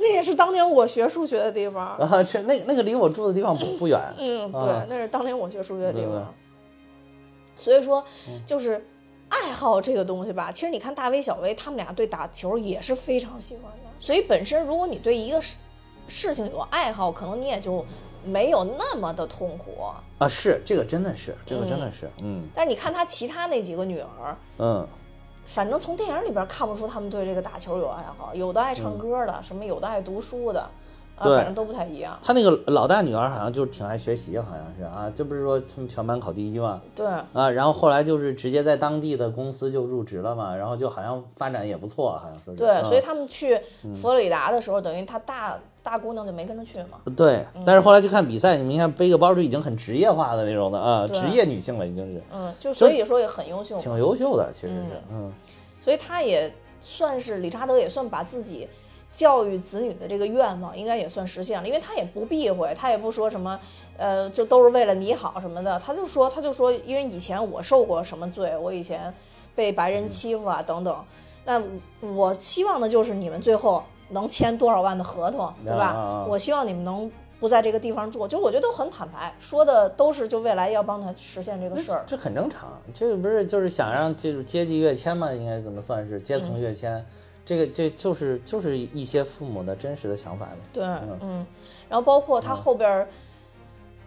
[0.00, 1.96] 那也是当年我学数学的地方。
[1.96, 4.00] 啊，是那那个离我住的地方不不远。
[4.18, 6.34] 嗯，对啊，那是当年我学数学的地对对方。
[7.58, 8.40] 所以说，嗯。
[8.46, 8.82] 就是
[9.28, 13.90] 爱好这个东西吧，其实你看大威、小威他们俩对打球也是非常喜欢的。
[14.00, 15.56] 所以本身如果你对一个事
[16.08, 17.84] 事情有爱好，可能你也就
[18.24, 19.82] 没有那么的痛苦。
[20.18, 22.48] 啊，是这个真的是，这个真的是，嗯。
[22.54, 24.88] 但是你看他其他那几个女儿，嗯，
[25.44, 30.68] 反正从电影里边看不出他们对这个打球有爱好，有的爱唱歌的，什么有的爱读书的，
[31.22, 32.18] 对反正都不太一样。
[32.22, 36.80] 他那个老大女儿好像就是挺爱学习，好像是啊，这不是说他们全班考第一吗？
[36.94, 42.58] 对，啊，然后后来就是直接在当地的公司就入职了嘛，然后就好像发展也不错，好像说是。
[42.58, 43.58] 对，嗯所以他们去
[44.00, 46.98] 佛罗里达的时候，等于他大大姑娘就没跟着去嘛。
[47.16, 53.76] 对，但是后来去看比赛，你们看背个包就已经很职业化的那种的啊，职业女性了，已经是嗯，就所以说也很优秀。
[53.78, 55.32] 挺优秀的，其实是，嗯
[55.80, 56.52] 所以他也
[56.82, 58.68] 算是理查德，也算把自己
[59.12, 61.66] 教育子女的这个愿望，应该也算实现了。
[61.66, 63.58] 因为他也不避讳，他也不说什么，
[63.96, 65.78] 呃，就都是为了你好什么的。
[65.80, 69.12] 他就说，他就说，因为以前我受过什么罪，我以前
[69.54, 71.04] 被白人欺负啊等等。
[71.44, 71.62] 那
[72.00, 76.24] 我希望的就是你们最后能签多少万的合同，对吧？
[76.28, 77.10] 我希望你们能。
[77.40, 82.04] 不在这个地方住，就我觉得都很坦白，说的都是就未来要帮他实现这个事儿。
[82.06, 87.04] 这很正常，这个不是就是想让就是阶级跃迁嘛，应该怎么算是阶层跃迁？
[87.44, 90.52] 这个这就是就是一些父母的真实的想法嘛。
[90.72, 90.84] 对，
[91.22, 91.46] 嗯，
[91.88, 93.08] 然后包括他后边儿，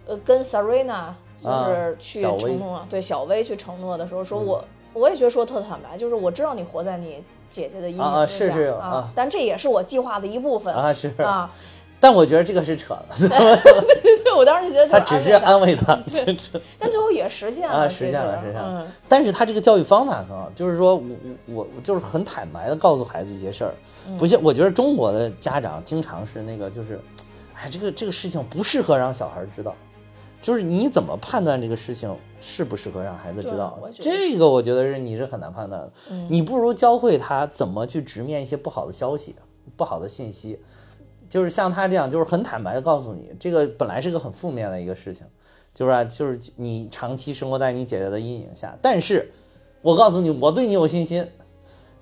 [0.06, 11.50] 呃，跟 Serena 就是啊去承诺，对小薇去承诺的时候，说我、我也觉得说特坦白，就是我知道你活在你姐姐的阴影之下是是啊啊但这也是我计划的一部分啊是，啊。
[12.02, 13.06] 但我觉得这个是扯了，
[14.24, 16.60] 对，我当时就觉得他只是安慰他， 就是。
[16.76, 18.82] 但最后也实现了，啊，实现了，实实现了。
[18.84, 21.02] 嗯，但是他这个教育方法很好，就是说我
[21.46, 23.74] 我我就是很坦白的告诉孩子一些事儿，
[24.08, 24.16] 嗯。
[24.18, 26.98] 不像我觉得中国的家长经常是那个就是，
[27.54, 29.72] 哎，这个这个事情不适合让小孩知道，
[30.40, 36.26] 就是你怎么判断这个事情适不适合让孩子知道这个我觉得是你是很难判断的，嗯。
[36.28, 39.36] 你不如教会他怎么去直面一些不好的消息、
[39.76, 40.58] 不好的信息。
[41.32, 45.26] 就是像他这样，就是很坦白的告诉你，这个本来是个很负面的一个事情，
[45.72, 48.76] 就是啊，就是你长期生活在你姐姐的阴影下。
[48.82, 49.32] 但是，
[49.80, 51.26] 我告诉你，我对你有信心，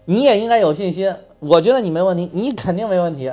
[0.07, 1.15] 你也应该有信心。
[1.39, 3.33] 我觉得你没问题，你肯定没问题，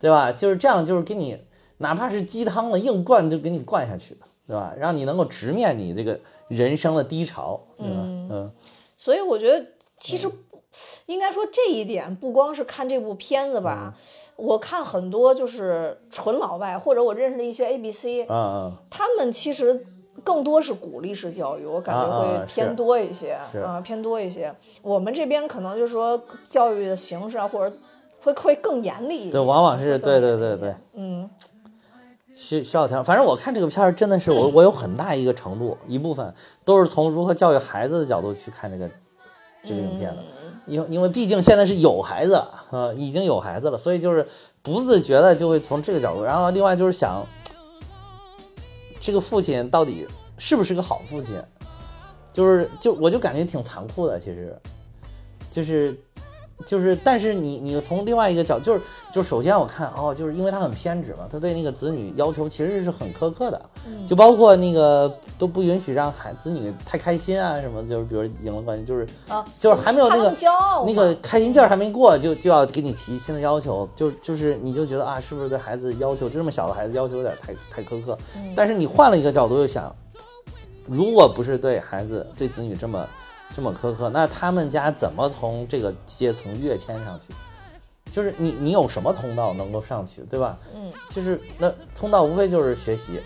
[0.00, 0.32] 对吧？
[0.32, 1.38] 就是这样，就是给你
[1.76, 4.72] 哪怕是鸡汤了，硬灌就给你灌下去，对吧？
[4.78, 8.00] 让你能够直面你这个人生的低潮，对吧？
[8.30, 8.50] 嗯
[8.96, 9.66] 所以我觉得
[9.98, 10.36] 其实不
[11.04, 13.92] 应该说这一点，不光是看这部片子吧。
[13.94, 14.00] 嗯
[14.36, 19.86] 我看很多就是纯老外，或者我认识的一些 A、B、C，啊啊，他们其实
[20.22, 24.54] 更多是鼓励式教育，我感觉会偏多一些是啊，偏多一些。
[24.82, 27.76] 我们这边可能就是说教育的形式啊，或者
[28.20, 29.32] 会会更严厉一些。
[29.32, 31.30] 对，往往是对对对对，嗯，
[32.34, 33.02] 需需要调。
[33.02, 38.90] 反正我看这个片儿真的是我我有很大一个程度一部分都是从如何教育孩子的角度去看这个
[39.62, 40.22] 这个影片的，
[40.66, 44.26] 因因为毕竟现在是有孩子了，啊，已经有孩子了，所以就是
[44.62, 46.22] 不自觉的就会从这个角度。
[46.22, 47.26] 然后另外就是想，
[49.00, 50.06] 这个父亲到底
[50.38, 51.42] 是不是个好父亲？
[52.32, 54.58] 就是就我就感觉挺残酷的，其实，
[55.50, 55.96] 就是
[56.64, 58.80] 就是，但是你你从另外一个角，就是
[59.12, 63.60] 就首先我看哦，就是因为他很偏执嘛，他对那个子女要求其实是很苛刻的，
[64.06, 70.34] 就包括那个都不允许让孩子女太开心啊什么，就是比如赢了冠军，就是啊，就是还没有那个
[70.86, 78.16] 那个开心劲儿还没过，就就要给你提新的要求，就就是你就觉得啊，是不是对孩子要求这么小的孩子要求有点太太苛刻？
[78.54, 79.94] 但是你换了一个角度又想，
[80.86, 83.06] 如果不是对孩子对子女这么
[83.52, 87.34] 这么苛刻，那他们家怎么从这个阶层跃迁上去？
[88.10, 90.56] 就是你你有什么通道能够上去，对吧？
[90.74, 93.20] 嗯，就是那通道无非就是学习、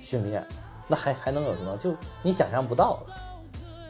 [0.00, 0.46] 训练，
[0.86, 1.76] 那还还能有什么？
[1.76, 3.12] 就你想象不到的。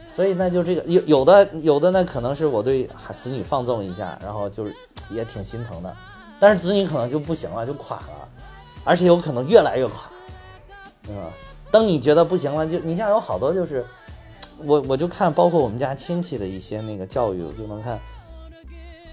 [0.09, 4.73] 所以那就这个有有的有的呢，可能是我对孩子女放纵一下，然后就是
[5.09, 5.93] 也挺心疼的，
[6.39, 8.29] 但是子女可能就不行了，就垮了，
[8.85, 10.09] 而且有可能越来越垮，
[11.03, 11.23] 对吧？
[11.69, 13.85] 当你觉得不行了，就你像有好多就是，
[14.63, 17.99] 我我就看包括我们家亲戚的一些那个教育，我就能看，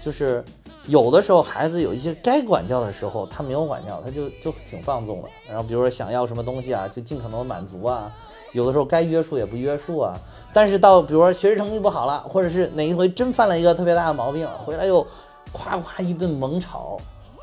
[0.01, 0.43] 就是
[0.87, 5.29] 有的时候孩子有一些该管教的时候，他没有管教，他就就挺放纵的。
[5.47, 8.11] 然后比如说想要什么东西啊，就尽可能满足啊。
[8.53, 10.13] 有的时候该约束也不约束啊。
[10.53, 15.05] 但是到比如说学习成绩不好了，或者是哪一回真犯了一个特别大的毛病，回来又
[15.51, 16.97] 夸夸一顿猛吵，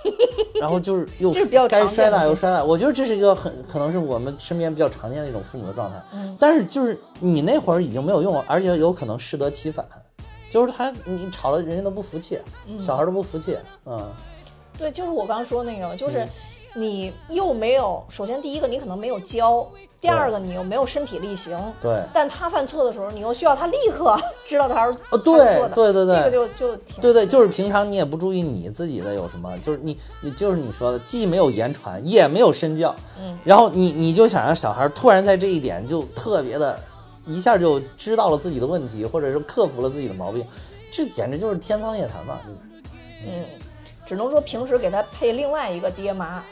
[0.61, 1.31] 然后就是又
[1.69, 2.63] 该摔打又摔打。
[2.63, 6.03] 我觉得这是一个很可能是我们身边比较常见的一种父母的状态。
[6.15, 9.87] 嗯但是就是你那会儿已经没有用了，而且有可能适得其反。
[10.51, 12.39] 就是他，你吵了，人家都不服气，
[12.79, 14.11] 小孩都不服气，嗯，
[14.77, 16.29] 对，就是我刚刚说那个，就是嗯
[16.75, 19.67] 你又没有，首先第一个你可能没有教，
[20.01, 21.59] 第二个你又没有身体力行。
[21.83, 22.03] 对。
[22.15, 36.79] 但他犯错的时候，你又需要他立刻 知道他是错的，对对对对这个就就挺对对，就是平常你也不注意你自己的有什么，就是你你就是你说的，既没有言传，也没有身教，嗯，然后你你就想让小孩突然在这一点就特别的，
[37.27, 40.47] 一下就知道了自己的问题，或者是克服了自己的毛病，
[40.91, 42.59] 这简直就是天方夜谭嘛，就是。
[43.23, 43.45] 嗯，
[44.07, 46.43] 只能说平时给他配另外一个爹妈，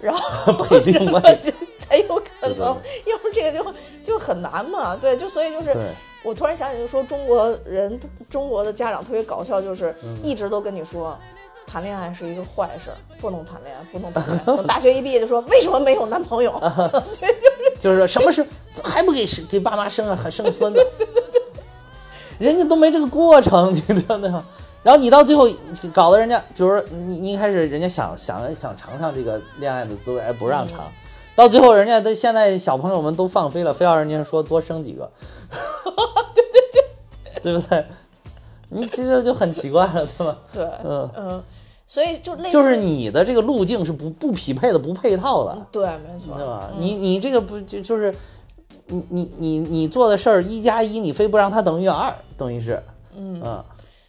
[0.00, 4.96] 然后配另外这个才有可对对能，要不这个就就很难嘛。
[4.96, 11.16] 对，就所以就是对我突然想起，就说中国人中国的家长特别搞笑，就是嗯一直都跟你说。
[11.70, 14.56] 谈恋爱是一个坏事儿，不能谈恋爱，不能谈恋爱。
[14.56, 16.50] 等大学一毕业就说为什么没有男朋友？
[17.20, 17.36] 就 是
[17.78, 18.42] 就是什么事
[18.82, 20.86] 还不给生给爸妈生啊，还生孙子，
[22.40, 24.42] 人家都没这个过程，你知道吗？
[24.82, 25.48] 然后你到最后
[25.92, 30.90] 搞得人家，比如说你你一开始人家想想想尝尝这个恋爱的滋味，哎不让尝，
[31.34, 35.10] 到最后人家都现在小朋友们都放飞了，非要人家说多生几个，
[36.34, 37.84] 对对对，对不对？
[38.70, 40.38] 你其实就很奇怪了，对吧？
[40.52, 41.10] 对，嗯。
[41.16, 41.42] 嗯，
[41.86, 45.66] 所以就类似就是你的这个路径是不不匹配的，不配套的。
[45.72, 46.70] 对，没错，对吧？
[46.74, 46.80] 嗯。
[46.80, 48.14] 你你这个不就就是
[48.86, 52.82] 你你你你做的事儿一加一，你非不让它等于二，等于是。
[53.16, 53.42] 嗯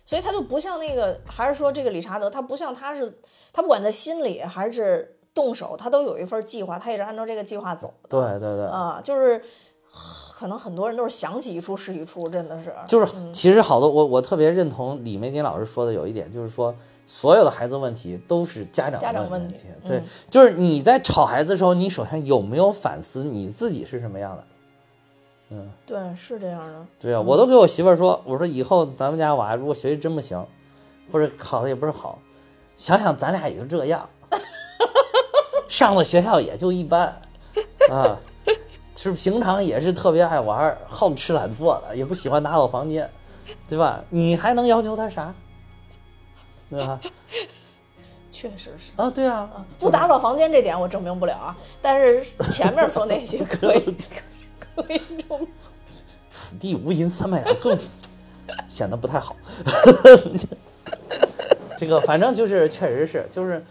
[0.10, 3.20] 所以他就不像那个，还是说这个理查德，他不像他是，
[3.54, 8.10] 他不管在心里还是动手，他都有一份计划，他也是按照这个计划走的。
[8.10, 9.40] 对对对，啊、就是
[10.34, 12.74] 可能很多人都是想起一出是一出，真的是。
[12.88, 16.74] 就是嗯其实好多我我特别认同李玫瑾老师说的有一点，就是说
[17.06, 24.44] 所有的孩子问题都是家长家长问问题对嗯，就是你在吵孩子的时候，你首先有没有反思你自己是什么样的？
[25.86, 26.86] 对，是这样的。
[27.00, 30.46] 对啊，我都给我媳妇儿说，我说以后咱们家娃如果学习真不行，
[31.12, 32.20] 或者考的也不是好，
[32.78, 34.08] 想想咱俩也就这样，
[35.68, 37.20] 上的学校也就一般，
[37.90, 38.18] 啊，
[38.96, 43.10] 是平常也是特别爱玩，好吃懒做的，也不喜欢打扫房间，
[43.68, 44.04] 对吧？
[44.10, 45.34] 你还能要求他啥？
[46.70, 47.00] 对吧？
[48.32, 53.98] 确实是啊，对啊，不打扫房间这点我证明不了啊，但是前面说那些可以
[54.76, 55.48] 可以证明。
[56.30, 57.78] 此地无银三百两，更
[58.68, 59.36] 显得不太好。
[61.78, 63.64] 这个反正就是，确实是，就是，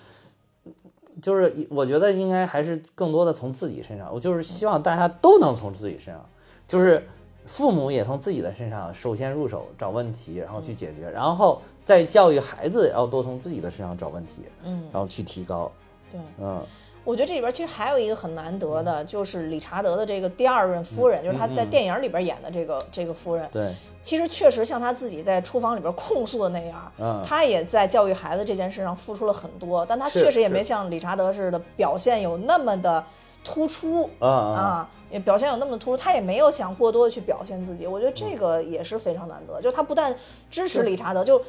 [1.20, 4.12] 就是，我觉得应该还是更多的从自己身上。
[4.12, 6.24] 我就是希望大家都能从自己身上，
[6.66, 7.06] 就是
[7.46, 15.70] 父母也从自己的身上首先入手找问题，然后去解决，然后再教育孩子，然后多从自己的身上找问题，嗯，然后去提高。
[16.10, 16.20] 对。
[16.40, 16.62] 嗯，
[17.08, 23.48] 我觉得这里边其实还有一个很难得的，就是理查德的这个第二任夫人，就是他在电影里边演的这个这个夫人。
[23.50, 27.24] 对，其实确实像他自己在厨房里边控诉的那样，嗯。
[27.24, 33.02] 他也在教育孩子这件事上付出了很多，但他确实也没像理查德似的表现有那么的
[33.42, 37.86] 突出啊也表现有那么的突出，他也没有想过多的去表现自己。
[37.86, 40.14] 我觉得这个也是非常难得，就是他不但
[40.50, 41.40] 支持理查德，就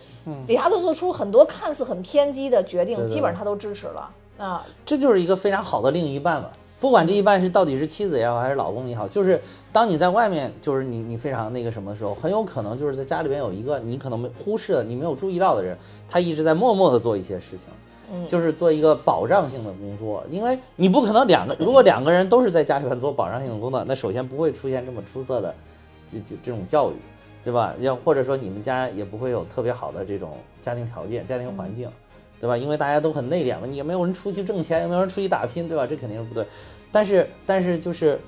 [0.48, 4.10] 理查德做出很多看似很偏激的决定，嗯对对基本上他都支持了
[4.40, 4.66] 啊。
[4.84, 6.52] 这就是一个非常好的另一半了。
[6.80, 9.38] 不管这一半是到底是妻子也好，还是老公也好，就是
[9.70, 17.68] 当你在外面，就是你你非常那个什么的时候，很有可能就是在家里边有一个你可能没忽视的、你没有注意到的人，他一直在默默的做一些事情，
[18.14, 20.24] 嗯就是做一个保障性的工作。
[20.30, 25.54] 因为你不可能两个，如果两个人都是在家里边做保障性的工作，那首先不会出现这么出色的
[26.08, 26.96] 这这这种教育，
[27.44, 27.74] 对吧？
[27.82, 31.90] 要或者说你们家也不会有特别好的这种家庭条件、家庭环境。
[32.40, 32.58] 对吧？
[32.58, 35.86] 因为大家都很内敛嘛，你也没有人出去挣钱，也没有人出去打拼，对吧？
[35.86, 36.46] 这肯定是不对。
[36.92, 38.20] 但是，但是就是，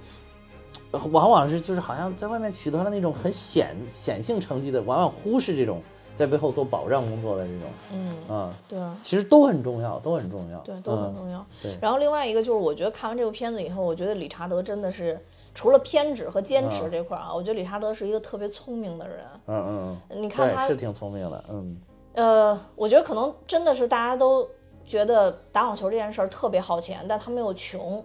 [0.92, 5.82] 呃往往是就是好像在外面取得了那种很显显性成绩的，往往忽视这种
[6.14, 8.96] 在背后做保障工作的这种，嗯，嗯，对啊。
[9.02, 11.46] 其实都很重要，都很重要，对，都很嗯重要。
[11.62, 15.20] 对然后另外一个就是，我觉得看完这部片子以后，我觉得理查德真的是
[15.56, 19.18] 除了偏执和坚持嗯这块儿啊，我觉得理查德是一个特别聪明的人。
[19.48, 21.78] 嗯嗯嗯，你看他对，是挺聪明的，嗯
[22.14, 24.48] 呃，我觉得可能真的是大家都
[24.86, 28.04] 觉得打网球这件事儿特别耗钱，但他们又穷。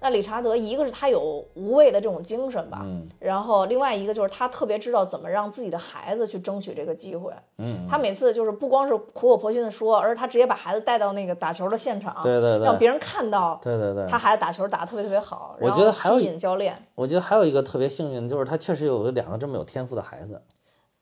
[0.00, 7.32] 那理查德一个是他有无畏的这种精神吧，嗯然后另外一个就是他特别知道怎么让自己的孩子去争取这个机会。
[7.56, 20.40] 嗯，他每次就是不光是苦口婆心的说，而是他直接把孩子带到那个打球的现场，对对对让别人看到对对对，他孩子打球打得特别特别好，我然后觉得还有吸引教练我觉得还有一个特别幸运的就是他确实有两个这么有天赋的孩子。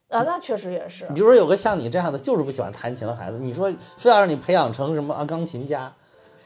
[0.09, 5.93] 啊，那确实也是你，比如说有个像你这样的，就是不喜欢弹琴的孩子，你说非要让你培养成什么啊钢琴家，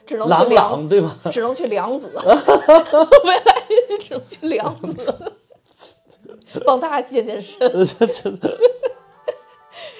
[0.05, 1.15] 只能郎去梁，朗对吧？
[1.31, 3.55] 只能去梁子， 未来
[3.87, 5.31] 就只能去梁子，
[6.65, 7.59] 帮他健健身。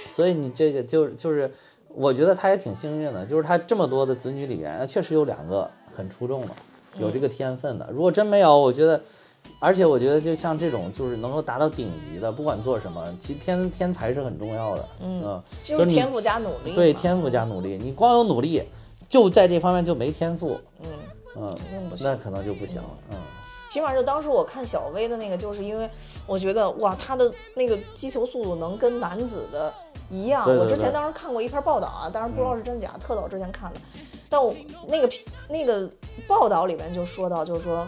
[0.07, 1.49] 所以你这个就就是，
[1.88, 6.49] 我觉得他也挺幸运的，就是他这么多的子女里面，呃确实有两个很出众的，
[6.97, 7.88] 有这个天分的。
[7.91, 9.01] 如果真没有，我觉得，
[9.64, 14.89] 而且我觉得就像这种就是能够达到顶级的，不管做什么，其实天天才是很重要的。
[15.01, 16.74] 嗯，你就是天赋加努力。
[16.74, 18.64] 对天赋加努力，你光有努力，
[19.07, 20.88] 就在这方面就没天赋，嗯，
[21.36, 22.89] 嗯那可能就不行了。
[23.12, 23.18] 嗯，
[23.70, 25.88] 起码就当时我看小薇的那个，就是因为
[26.26, 29.72] 我觉得哇，他的那个击球速度能跟男子的
[30.09, 30.43] 一样。
[30.43, 33.80] 对对我之前当时看过一篇报道啊，当然不知道是真假，特早之前看的。
[34.28, 34.51] 但我
[34.88, 35.09] 那个
[35.47, 35.88] 那个
[36.28, 37.88] 报道里面就说到，就是说。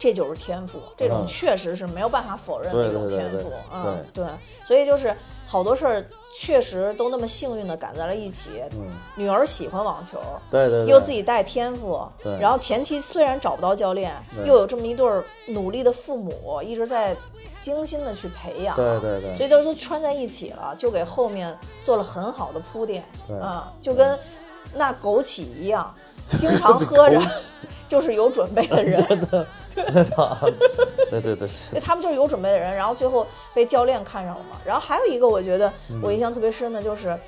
[0.00, 4.24] 这就是天赋，这种嗯确实是没有办法否认的一种天赋，嗯，对，
[4.64, 5.14] 所以就是
[5.46, 8.62] 好多事儿确实都那么幸运的赶在了一起。
[8.72, 10.18] 嗯，女儿喜欢网球，
[10.50, 12.34] 对对对，又自己带天赋，对。
[12.40, 14.14] 然后前期虽然找不到教练，
[14.46, 17.14] 又有这么一对儿努力的父母一直在
[17.60, 19.34] 精心的去培养，对对对。
[19.34, 23.36] 所以都都穿在一起了，就给后面做了很好的铺垫，对。
[23.38, 24.18] 啊，就跟
[24.72, 25.94] 那枸杞一样，
[26.26, 27.20] 经常喝着
[27.86, 29.04] 就是有准备的人，
[31.10, 31.48] 对对 对，
[31.80, 34.56] 他们就是有准备的人，然后最后被教练看上了嘛。
[34.64, 37.18] 然后还有一个我觉得嗯我印象特别深的就是，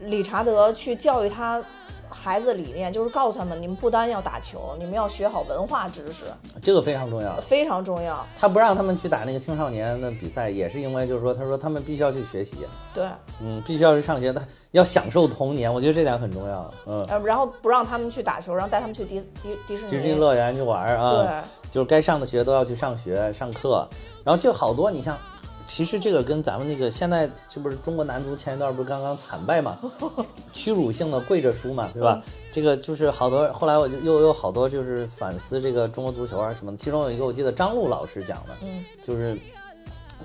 [0.00, 1.62] 理查德去教育他
[2.10, 6.24] 孩子理念，就是告诉他们，你们不单要打球，你们要学好文化知识，
[6.62, 7.40] 这个非常重要。
[7.40, 8.24] 非常重要。
[8.38, 12.58] 他不让他们去打那个青少年的比赛，也是因为就是说，他说他们必须要去学习，
[12.92, 13.04] 对，
[13.40, 16.72] 嗯，必须要去上学，他要享受童年，我觉得这点很重要。
[16.86, 19.90] 嗯，呃，然后不让他们去打球，然后带他们去迪迪迪士尼。
[19.90, 23.84] 迪士尼乐园去玩啊，对，就是该上的学都要去上学上课，
[24.22, 25.18] 然后就好多，你像，
[25.66, 29.76] 其实这个跟咱们那个现在这不是中国男足前一段不是刚刚惨败嘛，
[30.54, 32.22] 屈辱性的跪着输嘛，对吧？
[32.52, 39.36] 这个就是好多，后来我就又有好多就是反思这个中国足球啊什么的，其中有一个我记得张璐老师讲的，嗯，就是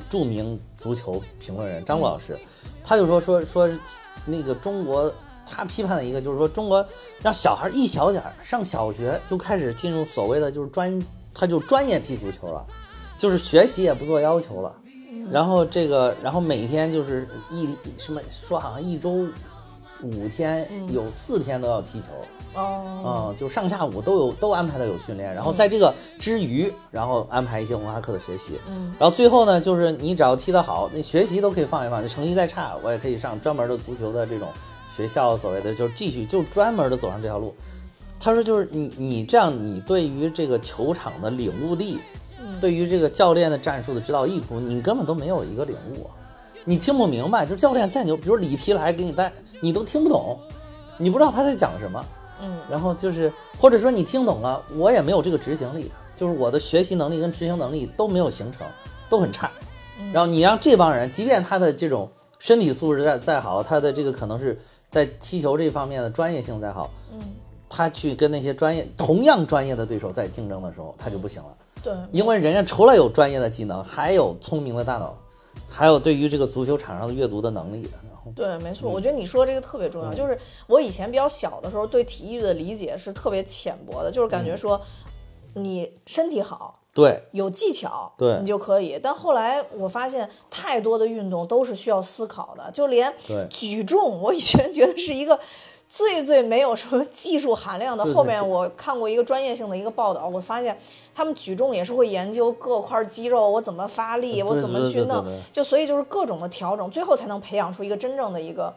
[0.08, 2.38] 著名足球评论人张璐老师，
[2.84, 3.68] 他就说说说
[4.24, 5.12] 那个中国。
[5.52, 6.86] 他批判的一个就是说，中国
[7.24, 11.04] 让小孩一小点儿上小学就开始进入所谓的就是专，
[11.40, 12.66] 他就专业踢足球了，
[13.18, 14.76] 就是学习也不做要求了，
[15.32, 19.26] 然后这个，然后每天就是一什么说好像一周
[20.04, 22.08] 五天有四天都要踢球，
[22.56, 34.50] 哦，嗯，就上下午都有都安排的有训练，然后在这个之余，然后安排一些文化课的学习，嗯，然后最后呢，就是你只要踢得好，那学习都可以放一放，就成绩再差，我也可以上专门的足球的这种
[34.94, 37.54] 学校，所谓的就是继续就专门的走上这条路。
[38.20, 42.00] 他说就是你你这样，你对于这个球场的领悟力，
[42.60, 46.12] 对于这个教练的战术的指导意图，你根本都没有一个领悟啊，
[46.66, 50.38] 你听不明白，就教练再牛，比如里皮来给你带，你都听不懂，
[50.98, 52.06] 你不知道他在讲什么。
[52.42, 58.66] 嗯，然后就是，或者说你听懂了，我也没有这个执行力，就是我的学习能力跟执行能力都没有形成，
[59.10, 59.52] 都很差。
[60.14, 64.58] 然后你让这帮人，即便他的这种身体素质再再好，他的这个可能是
[64.90, 67.20] 在踢球这方面的专业性再好，嗯，
[67.70, 71.50] 他去跟那些专业同样专业的对手在竞争的时候，他就不行了，
[71.84, 75.16] 对，因为人家除了有专业的技能，还有聪明的大脑，
[75.70, 77.88] 还有对于这个足球场上的阅读的能力。
[78.10, 80.14] 然后，对，没错，我觉得你说这个特别重要。
[80.14, 84.82] 就是我以前比较小的时候，对体育的理解是特别浅薄的，就是感觉说
[85.54, 86.76] 你身体好。
[86.92, 89.00] 对，有技巧，对你就可以。
[89.02, 93.14] 但后来我发现，太多的运动都是需要思考的，就连
[93.50, 95.40] 举重，我以前觉得是一个
[95.90, 98.06] 最最没有什么技术含量的。
[98.14, 100.78] 后面我看过一个专业性的一个报道，我发现
[101.16, 108.74] 他们举重也是会研究各块肌肉，我怎么发力，我怎么去弄就所以就是各种的调整，最后才能培养出一个真正的一个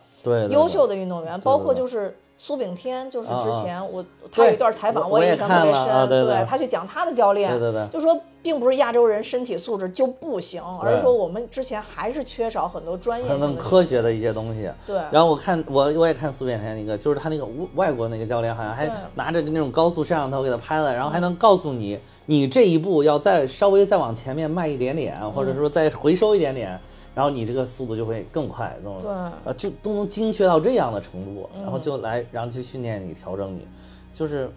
[0.50, 1.38] 优秀的运动员。
[1.42, 7.86] 包括就是苏炳添，就是之前我他有一段采访，我印象特别深，对对他去讲他的教练，对对对。
[7.86, 14.68] 就说并不是亚洲人身体素质就不行，而是说我们之前还是缺少很多专业很很科学的一些东西。
[14.84, 14.96] 对。
[15.12, 26.76] 然后我看我我也看苏炳添那个，就是他那个外外国那个教练，好像还拿着那种高速摄像头给他拍了，然后还能告诉你，你这一步要再稍微再往前面迈一点点，或者说再回收一点点，
[27.14, 29.00] 然后你这个速度就会更快，这种
[29.44, 33.66] 对就都能精确到这样的程度，然后就来然后去训练你调整你，
[34.12, 34.50] 就是。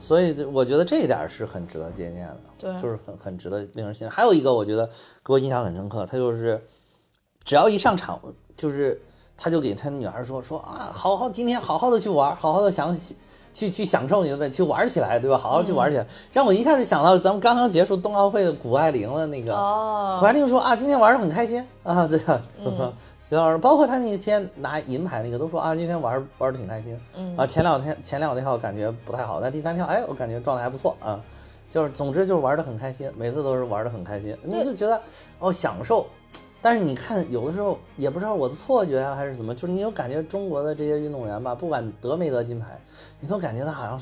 [0.00, 4.10] 所以我觉得这一点是很值得借鉴的，对就是很很值得令人信任。
[4.12, 4.88] 还有一个我觉得
[5.24, 6.62] 给我印象很深刻，他就是
[7.42, 8.20] 只要一上场，
[8.56, 9.02] 就是
[9.36, 12.94] 他就给他女孩说说啊，好好今天好好的去玩，好好的享
[13.58, 15.36] 去去享受你的呗，去玩起来，对吧？
[15.36, 22.40] 好好去玩起来，让我一下就想到咱们刚刚结束冬奥会的谷爱凌的那个，哦谷爱凌说啊，今天玩的很开心啊，对啊？
[22.62, 22.92] 怎么？
[23.28, 26.98] 金老师，包括他那天拿银牌那个，都说啊，今天玩玩的挺开心。
[27.16, 31.20] 嗯啊，前两天前两跳感觉不太好，但第三跳，哎，我感觉状态还不错啊。
[31.70, 34.98] 就是总之就是玩的很开心，每次都是玩的很开心，你就觉得
[35.40, 36.06] 哦，享受，
[36.60, 42.78] 但是你看，有的时候也不知道我的错觉啊，还是怎么，就是你有感觉中国的这些运动员吧，不管得没得金牌，
[43.20, 44.00] 你都感觉他好像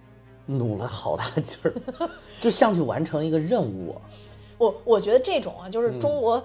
[0.46, 1.74] 努了好大劲儿，
[2.40, 3.94] 就像去完成一个任务。
[4.56, 6.42] 我我觉得这种啊，就是中国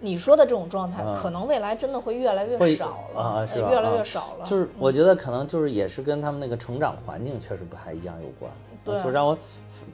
[0.00, 4.44] 你说的这种状态，嗯可能未来真的会越来越少了，啊，是越来越啊少了。
[4.44, 8.50] 就是我觉得可能就是也是跟他们那个成长环境确实不太一样有关。
[8.84, 9.36] 对就让我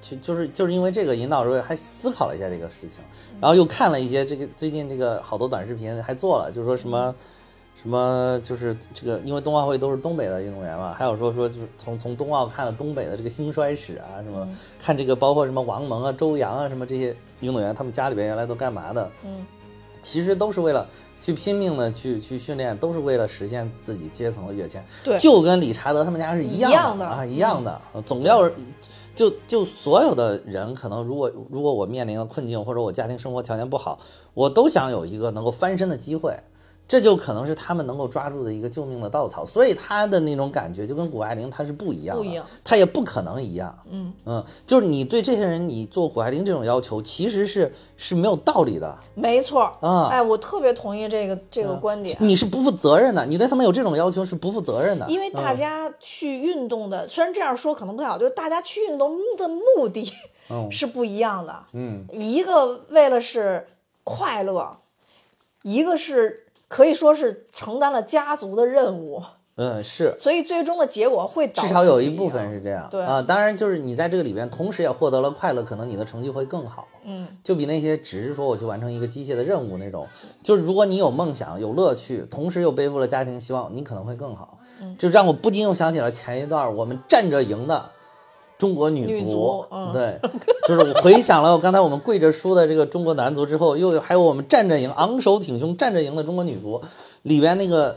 [0.01, 2.99] 就就是就是因为这个引导之后，还思考了一下这个事情，
[3.41, 7.15] 然后又看了一些这个最近这个好多短视频还做了，就是说什么。
[7.81, 14.47] 什么就是这个，因为冬奥会都是东北的运动员嘛，还有说说就是从从冬奥看了东北的这个兴衰史啊，什么、
[14.79, 19.11] 看这个包括什么王蒙啊、周洋啊什么这些运动员，他们家里边原来都干嘛的？
[19.25, 19.47] 嗯，
[20.03, 20.87] 其实都是为了
[21.21, 24.85] 去拼命的去去训练，都是为了实现自己阶层的跃迁。
[25.05, 27.81] 对就跟理查德他们家是一样一样的啊，一样的。
[28.07, 28.51] 总要
[29.15, 33.99] 就就所有的人，可能如果如果我面临的困境，或者我家庭生活条件不好，
[34.35, 36.35] 我都想有一个能够翻身的机会。
[36.91, 43.79] 这就可能是他们能够抓住的一个救命的稻草，所以他的那种感觉就跟谷爱凌他是不一样的，不一样他也不可能一样。
[43.89, 48.99] 嗯嗯，就是你对这些人，你做谷爱凌这种要求，其实是是没有道理的。
[49.15, 52.17] 没错儿啊哎，我特别同意这个这个观点。
[52.19, 55.07] 你是不负责任的，你对他们有这种要求是不负责任的。
[55.09, 60.13] 因为大嗯家去运动的，虽然这样说可能不太好，就是大家去运动的目的
[60.51, 61.67] 嗯 是不一样的。
[61.73, 63.69] 嗯，一个为了是
[64.03, 64.77] 快乐，
[65.63, 69.21] 一个是可以说是承担了家族的任务，
[69.57, 72.87] 嗯是，所以最终的结果会导至少有一部分是这样。
[72.89, 76.87] 对啊，当然就是你在这个里边，同时也获得了快乐，可能你的成绩会更好。
[77.05, 80.07] 嗯，就比那些只是说我去完成一个机械的任务那种，
[80.45, 84.59] 就是如果你有梦想、有乐趣，同时又背负了家庭希望，你可能会更好。
[84.81, 87.91] 嗯就让我不禁又想起了前一段我们站着赢的
[88.61, 89.93] 中国女足，女足嗯。
[89.95, 90.21] 对，
[90.69, 96.81] 就是我回想了刚才我们跪着输的这个中国男足之后，又有还有我们站着赢、昂首挺胸站着赢的中国女足，
[97.23, 97.97] 里边那个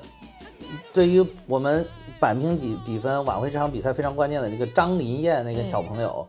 [0.93, 1.85] 对于我们
[2.19, 6.25] 扳平比比分、挽回这场比赛非常关键的那个张林燕那个小朋友，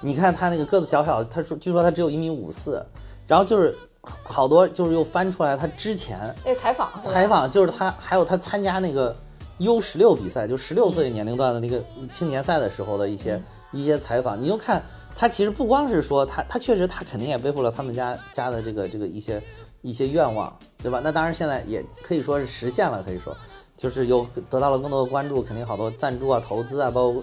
[0.00, 2.84] 你看他那个个子小小，他说据说他只有一米五四，
[3.28, 3.76] 然后就是
[4.24, 9.14] 好多就是又翻出来他之前那采访采访，就是他还有他参加那个
[9.58, 13.40] U 十六比赛，就十六岁年龄段的那个青年赛的时候的一些、
[13.72, 14.82] 一些采访，你就看
[15.14, 19.42] 他其实不光是说他他确实他肯定也背负了他们家家的这个这个一些
[19.82, 21.00] 一些愿望，对吧？
[21.02, 23.36] 那当然现在也可以说是实现了，可以说。
[23.76, 27.22] 就是有得到了更多的关注，肯定好多赞助啊、投资啊，包括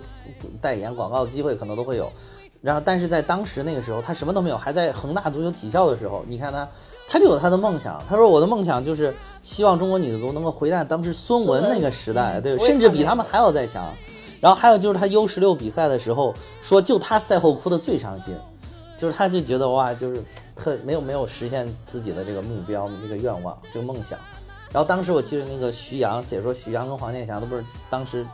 [0.61, 2.07] 代言广告机会可能都会有。
[2.61, 6.69] 然后，但是在当时那个时候，他什么都没有，还在恒大足球体校的时候，你看他，
[7.09, 7.99] 他就有他的梦想。
[8.07, 13.91] 他说：“我的梦想就是希望中国女足能够回到当时孙雯那个时代，对，甚至比他们还要再强。”
[14.43, 18.35] 然后还有就是他 U 十六比赛的时候，说就他赛后哭的最伤心，
[18.97, 20.21] 就是他就觉得哇，就是
[20.53, 24.19] 特没有没有实现自己的这个目标、这个愿望、这个梦想。
[24.73, 28.25] 然后当时我记得那个徐阳解说，徐阳跟黄健翔都不是当时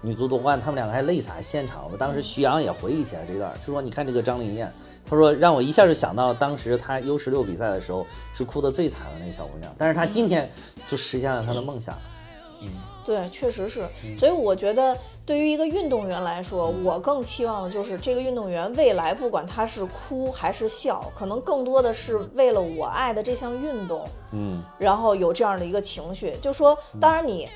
[0.00, 1.86] 女足夺冠，他们两个还泪洒现场。
[1.92, 4.72] 我当时徐阳也回忆起来这段，就说你看这个张琳艳，
[5.04, 10.50] 他说让我一下就想到当时她 U 十六比赛的时候是哭的最惨的那个小姑娘，但是她今天
[10.86, 11.94] 就实现了她的梦想。
[13.08, 13.88] 对，确实是。
[14.04, 14.94] 嗯所以我觉得，
[15.24, 26.36] 对于一个运动员来说，我更期望的就是这个运动员未来，不管他是哭还是笑，可能更多的是为了我爱的这项运动，嗯，然后有这样的一个情绪。
[26.42, 27.48] 就说，当然你，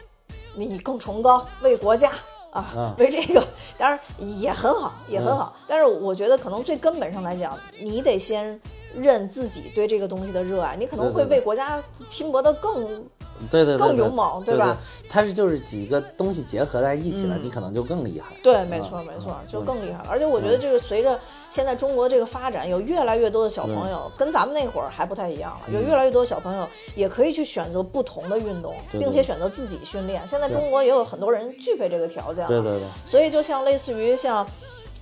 [0.54, 2.10] 你更崇高，为国家。
[2.52, 3.42] 啊嗯，为这个
[3.78, 5.54] 当然也很好，也很好。
[5.66, 8.60] 但是我觉得，可能最根本上来讲，你得先
[8.94, 13.02] 认自己对这个东西的热爱，你可能会为国家拼搏的更
[13.50, 14.76] 对对对，对更勇猛对对吧？
[15.08, 18.34] 它是就是几个东西结合在一起了，嗯你可能就更厉害。
[18.42, 20.08] 对，没错，嗯没错嗯，就嗯更厉害了。
[20.08, 21.18] 而且我觉得就是随着
[21.50, 30.26] 现在中国这个发展，有越来越多的小朋友跟咱们那会儿还不太一样了，有越来越多的小朋友也可以去选择不同的运动，并且选择自己训练。
[30.26, 34.46] 现在中国也有很多人具备这个条件了，对对对，所以就像类似于像，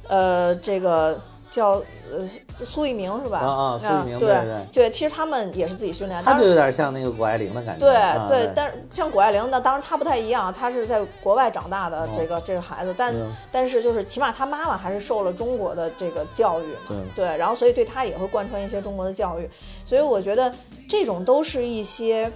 [0.08, 1.18] 呃，这个
[1.50, 3.38] 叫呃苏一鸣是吧？
[3.40, 7.84] 啊啊苏翊鸣对对对对，其实他们也是自己训练，他就有点像那个谷爱凌的感觉。
[7.84, 19.50] 对啊对，但是像谷爱凌，那当然她不太一样，她是在国外长大的这个、这个孩子，但、嗯但是就是起码她妈妈还是受了中国的这个教育嘛，对然后所以对她也会贯穿一些中国的教育，
[19.84, 20.52] 所以我觉得
[20.88, 22.30] 这种都是一些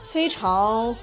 [0.00, 0.94] 非常。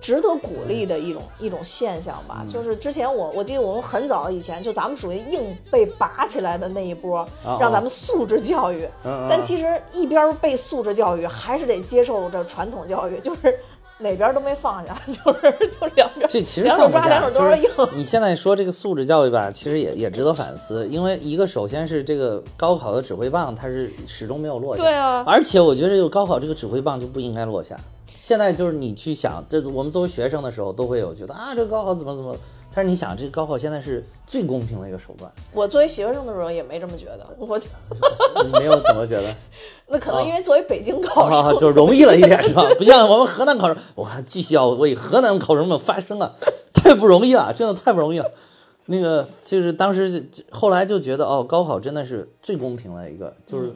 [0.00, 8.86] 值得鼓励的一种一种现象吧，嗯就是之前我我记得我们很早以前就咱们属于硬被拔起来的那一波，啊让咱们素质教育，
[9.28, 13.58] 但其实一边儿被素质教育，还是得接受着传统教育，就是
[13.98, 17.70] 哪边都没放下， 就是就两边这其实两手抓，两手都是硬。
[17.76, 24.82] 就是你现在说这个素质教育吧，其实也也值得反思，因为一个首先是这个高考的指挥棒，它是始终没有落下。
[24.82, 27.74] 对啊而且我觉得这个高考这个指挥棒就不应该落下。
[28.26, 32.36] 现在就是你去想，这我们作为学生的时候都会有觉得啊，这个高考怎么怎么，
[32.74, 37.56] 但是你想，这个高考现在是最公平的一个手段，我作为学生的时候也没这么觉得，我
[38.44, 39.32] 你没有怎么觉得？
[39.86, 42.68] 那可能因为作为北京考啊，生，就容易了一点是吧？
[42.76, 46.32] 不像我们河南考生，我还继续要为河南考生们发声啊，
[46.74, 48.28] 太不容易了，真的太不容易了。
[48.86, 53.72] 那个就是当时后来就觉得哦，高考真的是最公平的一个，就是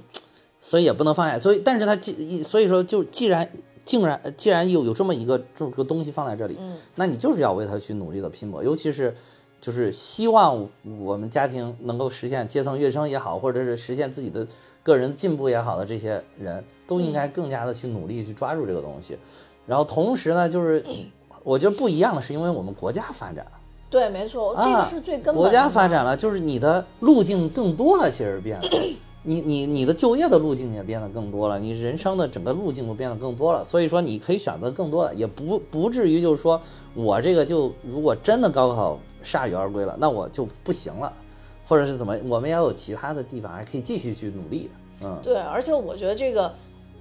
[0.61, 1.39] 所以也不能放下。
[1.39, 3.49] 所以，但是他既所以说就既然
[3.91, 6.57] 竟然既然有有这么一个这么个东西放在这里，
[6.95, 9.15] 那你就是要为他去努力的拼搏，尤其是。
[9.61, 10.67] 就是希望
[11.05, 14.47] 我们家庭能够实现阶层跃升也好，或者是实现自己的
[14.83, 19.19] 个人进步也好的这些人，都应该更加的去努力去抓住这个东西。
[19.67, 20.83] 然后同时呢，就是
[21.45, 23.53] 我觉得不一样的是，因为我们国家发展了。
[23.91, 25.41] 对，没错，这个是最根本的。
[25.41, 28.67] 啊国家发展了，就是你的路径更多了，其实变了。
[29.23, 36.61] 你你你的就业的路径也变得更多了，你人生的整个路径都变得更多了，所以说你可以选择更多的，也不不至于就是说
[36.95, 41.13] 我这个就如果真的高考铩羽而归了，那我就不行了，
[41.69, 46.55] 或者是怎么，我们也有其他的地方还可以继续去努力的，嗯，对，而且我觉得这个，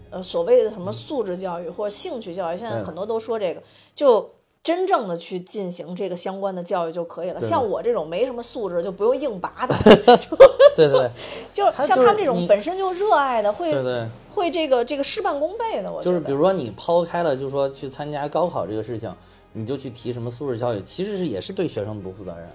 [0.09, 3.63] 呃，所谓的什么素质教育或者兴趣教育，现在很多都说这个，
[3.95, 4.30] 就
[4.62, 7.41] 真正的去进行这个相关的教育就可以了。
[7.41, 9.76] 像我这种没什么素质，就不用硬拔的，
[10.76, 11.10] 对对对
[11.51, 14.07] 就像他们这种本身就热爱的，会对对。
[14.32, 15.91] 会这个这个事半功倍的。
[15.91, 19.14] 我就是比如说你抛开了，就是说去参加高考这个事情，
[19.53, 22.47] 你就去提什么素质教育，其实是也是对学生不负责任。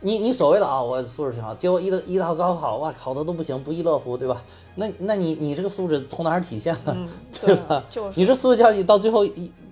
[0.00, 4.42] 你你所谓的啊，我素质挺好，结果一到一到高考，哇，考的都不行，不亦乐乎，对吧？
[4.74, 6.94] 那那你你这个素质从哪儿体现呢？
[7.40, 7.82] 对吧？
[7.88, 9.26] 就是你这素质教育到最后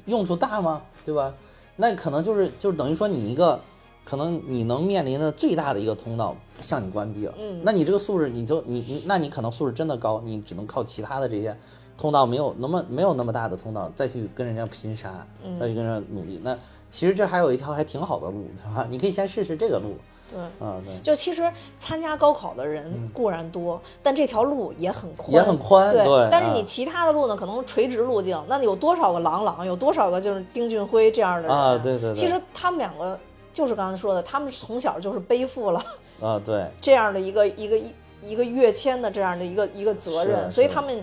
[0.07, 0.81] 用处大吗？
[1.05, 1.33] 对吧？
[1.77, 3.61] 那可能就是就是等于说你一个，
[4.05, 7.35] 可能你能面临的最大的一个通道向你关闭了。
[7.39, 11.57] 嗯那你这个素质你就你你，那你可能素质真的高，你只能靠其他的这些
[11.97, 16.41] 通道没有那么没有那么大的通道再去跟人家拼杀，嗯再去跟人家努力。
[16.43, 16.57] 那
[16.91, 18.87] 其实这还有一条还挺好的路，对吧？
[18.89, 19.97] 你可以先试试这个路。
[20.35, 20.67] 对。
[20.67, 20.99] 啊，对。
[21.03, 31.79] 就其实参加高考的人固然多，但这条路也很宽，嗯也很宽对，但是你其他的路呢，可能垂直路径，那有多少个郎朗，有多少个就是丁俊晖这样的人啊。
[31.79, 32.15] 对对对。
[32.15, 33.19] 其实他们两个
[33.53, 35.85] 就是刚才说的，他们从小就是背负了
[36.21, 37.93] 啊，对，这样的一个一个一
[38.27, 41.03] 一个跃迁的这样的一个一个责任，所以他们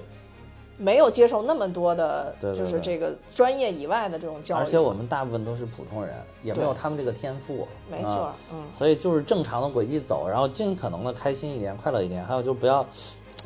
[0.82, 4.60] 没有接受那么多的，就是这个专业以外的这种教育。
[4.60, 7.68] 而且我们大部分都是普通人，也没有他们这个天赋。
[7.90, 12.86] 没错啊，嗯，所以就是正常的轨迹走，然后尽可能的开心一点、快乐一点，还有就不要，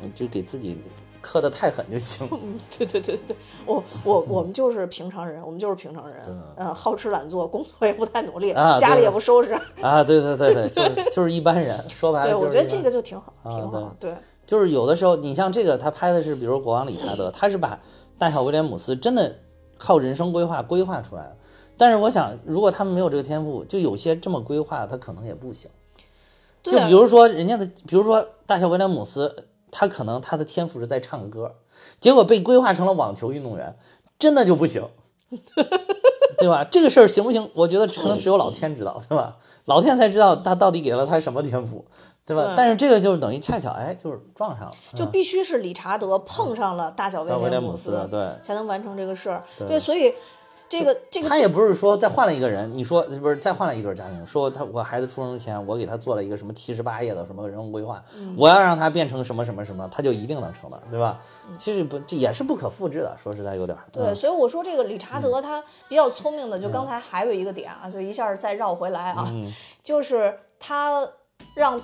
[0.02, 0.78] 嗯就给自己
[1.20, 2.26] 磕的太狠就行。
[2.78, 6.16] 对对对对，我我我们就是平常人，我们就是平常人，
[6.56, 9.52] 嗯，好吃懒做，工作也不太努力，啊家里也不收拾。
[9.82, 13.94] 啊，对对对对，就是 就是一般人，说白了对，我觉得这个就挺好，啊挺好。
[14.00, 14.14] 对，
[14.46, 17.80] 就是有的时候，你像这个，他拍的是，比如国王理查德，他是把
[18.16, 19.36] 大小威廉姆斯真的
[19.76, 21.36] 靠人生规划规划出来的。
[21.76, 25.70] 但是我想，如果他们没有这个天赋，就有些这么规划，他可能也不行。
[26.62, 31.56] 就比如说人家的，比如说大小威廉姆斯，他可能他的天赋是在唱歌，
[32.00, 33.76] 结果被规划成了网球运动员，
[34.18, 34.88] 真的就不行，
[36.38, 36.64] 对吧？
[36.64, 37.50] 这个事儿行不行？
[37.54, 39.36] 我觉得可能只有老天知道，对吧？
[39.66, 41.84] 老天才知道他到底给了他什么天赋，
[42.26, 42.46] 对吧？
[42.46, 49.42] 对但是这个就是等于恰巧哎，就是撞上了，就必须是理查德碰上了大小威廉姆廉斯，斯对才能完成这个事儿。
[49.56, 50.12] 对对，所以
[50.68, 61.20] 这个这个他也不是说再换了一个人，你说不是再换了一对家庭，说他我孩子出生之前我给他做了一个什么七十八页的什么人物规划，嗯我要让他变成什么什么什么，他就一定能成的，对吧？
[61.48, 63.84] 嗯其实不这也是不可复制的，说实在有点儿。
[63.92, 69.52] 对，嗯所以我说这个理查德他比较聪明的，就刚才还有一个点啊，就一下再绕回来啊，嗯
[69.84, 71.08] 就是他
[71.54, 71.80] 让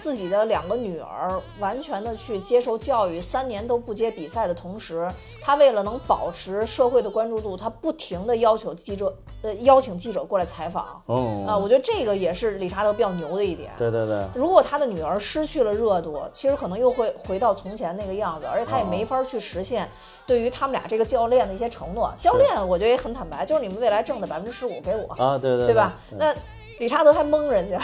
[0.00, 5.06] 自己的两个女儿完全的去接受教育，三年都不接比赛的同时，
[5.42, 11.02] 他为了能保持社会的关注度，他不停的要求记者，呃，邀请记者过来采访。
[11.06, 13.70] 哦啊，我觉得这个也是理查德比较牛的一点。
[13.76, 19.88] 对对对，如果他的女儿失去了热度，其实可能又会回到从前那个样子，而且他也没法去实现
[20.26, 22.12] 对于他们俩这个教练的一些承诺。
[22.18, 25.94] 教练我觉得也很坦白，就是你们未来挣的百分之十五给我，啊对对对吧？
[26.10, 26.34] 对那
[26.78, 27.80] 理查德还蒙人家，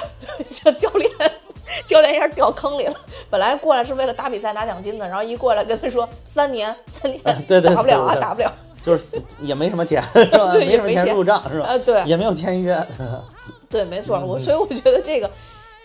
[0.48, 1.10] 像 教练，
[1.86, 2.94] 教练一下掉坑里了。
[3.30, 8.52] 本来过来是为了打比赛拿奖金的，然后一过来跟他说三年，三年对对打不了啊，打不了。
[8.82, 10.52] 就是也没什么钱 是吧？
[10.52, 11.66] 对没什么钱也没钱入账是吧？
[11.68, 12.86] 啊对也没有签约。
[13.70, 15.30] 对，没错，嗯我所以我觉得这个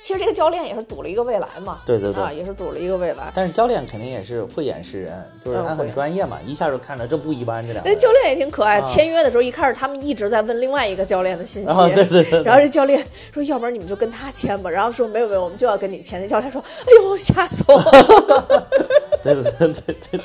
[0.01, 3.31] 其实这个教练也是赌了一个未来嘛，对对对啊，也是赌了一个未来。
[3.35, 7.95] 但是教练肯定也是慧眼识人，就是他很专业嘛，一下就看着这不一般，这两个人。
[7.95, 16.21] 那教练也挺可爱，啊签约的时候一开始他们一直在问另外一个教练的信息，啊对对对对然后这教练说，要不然你们就跟他签吧，然后说没有没有，我们就要跟你签。
[16.21, 18.67] 那教练说，哎呦，吓死我了，
[19.21, 20.19] 对对对对对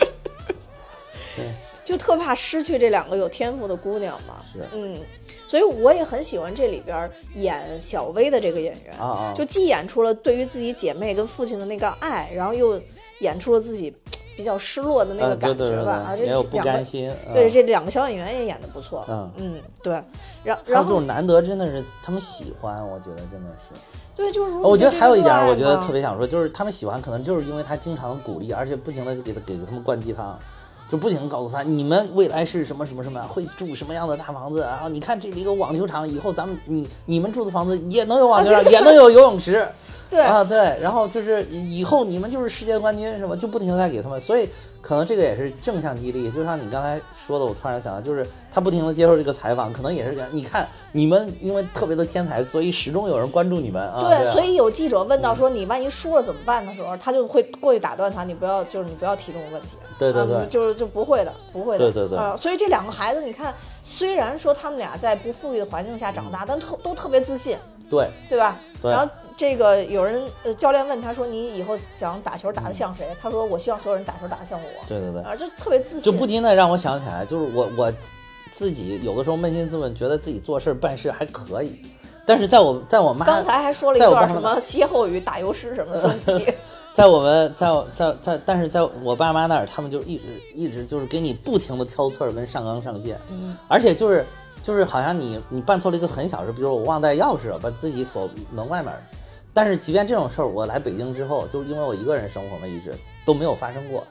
[1.37, 1.45] 对，
[1.85, 4.37] 就特怕失去这两个有天赋的姑娘嘛。
[4.53, 4.99] 是嗯，
[5.55, 12.83] 所以我也很喜欢这里边演小薇的这个演员，啊啊就既演出了对于自己姐妹跟父亲的那个爱，然后又
[13.21, 13.95] 演出了自己
[14.37, 15.93] 比较失落的那个啊感觉吧。
[15.93, 17.09] 啊，这对，也不两个甘心。
[17.33, 19.07] 对，嗯这两个小演员也演的不错。
[19.09, 19.93] 嗯嗯，对。
[20.43, 23.79] 然然后这种难得，真的是他们喜欢，我觉得真的是。
[24.17, 30.37] 对，就是我觉得还有一点，我觉得特别想说，就是他们喜欢，可能就是因为他经常鼓励，而且不停的给他给他们灌鸡汤，
[30.95, 39.67] 就不停的告诉他，你们未来是什么什么什么，会住什么样的大房子，然后你看这里有网球场，以后咱们你你们住的房子也能有网球场，也能有游泳池。
[40.09, 44.49] 对啊，对，然后就是以以后你们就是世界冠军什么，就不停的在给他们，所以
[44.81, 46.31] 可能这个也是正向激励。
[46.31, 50.29] 就像你刚才说的，我突然想到，就是他不停的接受这个采访，可能也是这样。
[50.31, 54.03] 你看你们因为特别的天才，所以始终有人关注你们啊。
[54.03, 59.71] 对，啊所以有记者问到说你万一输了怎么办的时候，他就会过去打断他，你不要就是你不要提这种问题。
[60.13, 61.85] 对对对嗯就是就不会的，不会的。
[61.85, 67.57] 对对对啊、所以这两个孩子，你看，虽然说他们俩在不富裕的环境下长大，但特都特别自信，
[67.91, 68.59] 对，对吧？
[68.83, 76.03] 对然后这个有人呃教练问他说：“你以后想打球打得像谁？”他说：“我希望所有人打球打得像我。”对对对，啊，就特别自信。
[76.03, 77.93] 就不禁的让我想起来，就是我我
[78.53, 81.81] 自己有的时候扪心自问，觉得自己做事办事还可以，
[82.27, 86.53] 但是在我在我妈刚才还说了一段什么歇后语、打油诗什么升级。
[86.95, 90.23] 在我们在在在，但是在我爸妈那儿，他们就一直
[90.55, 94.25] 一直就是给你不停的挑刺儿跟上纲上线，嗯，而且就是
[94.63, 99.03] 就是好像你你办错了一个很小事，比如我忘带钥匙了，把自己锁门外面儿，
[99.53, 102.95] 但是即便这种事儿，我来北京之后，就是因为我一个人生活嘛，一直
[103.27, 104.05] 都没有发生过。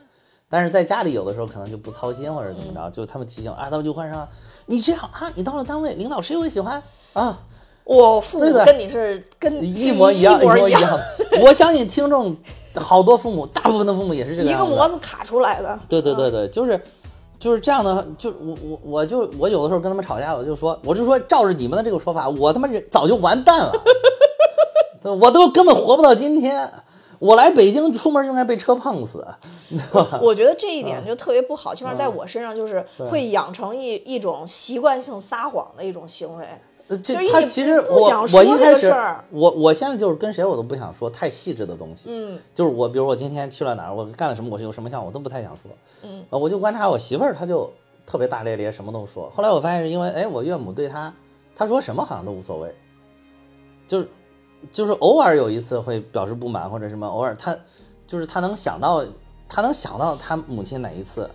[0.49, 4.27] 但是在家里有的时候可能就不操心或者怎么着，就他们提醒啊，他们就换上
[4.65, 6.83] 你这样啊，你到了单位，领导谁会喜欢？
[7.13, 7.39] 啊？
[7.85, 10.99] 我父母跟你是跟一模一样，一模，一样。
[11.41, 12.35] 我相信听众
[12.75, 14.65] 好多父母，大部分的父母也是这个一个。
[14.65, 15.79] 模子卡出来的。
[15.87, 16.81] 对对对对，就是
[17.39, 23.73] 就是这样的，就我我我就我有的时候跟他们吵架，我就说，我就说照着你们的这个说法，我他妈人早就完蛋了，
[25.21, 26.71] 我都根本活不到今天。
[27.19, 29.25] 我来北京出门就应该被车碰死？
[30.21, 36.45] 我觉得这一嗯点就特别不好，起码在我身上就是会养成一一种习惯性撒谎的一种行为。
[36.89, 38.93] 呃这就他其实我我一开始
[39.29, 45.71] 我我现在就是跟谁我都不想说太细致的东西，嗯，就是我比如我今天去了哪儿，我干了什么，我是有什么项目，我都不太想说，
[46.03, 47.71] 嗯，我就观察我媳妇儿，她就
[48.05, 49.29] 特别大咧咧，什么都说。
[49.29, 51.13] 后来我发现是因为哎，我岳母对她，
[51.55, 52.75] 她说什么好像都无所谓，
[53.87, 54.07] 就是
[54.71, 57.55] 就是偶尔有一次会表示不满或者什么，偶尔她
[58.05, 59.05] 就是她能想到，
[59.47, 61.29] 她能想到她母亲哪一次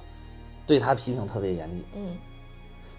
[0.67, 2.17] 对她批评特别严厉，嗯，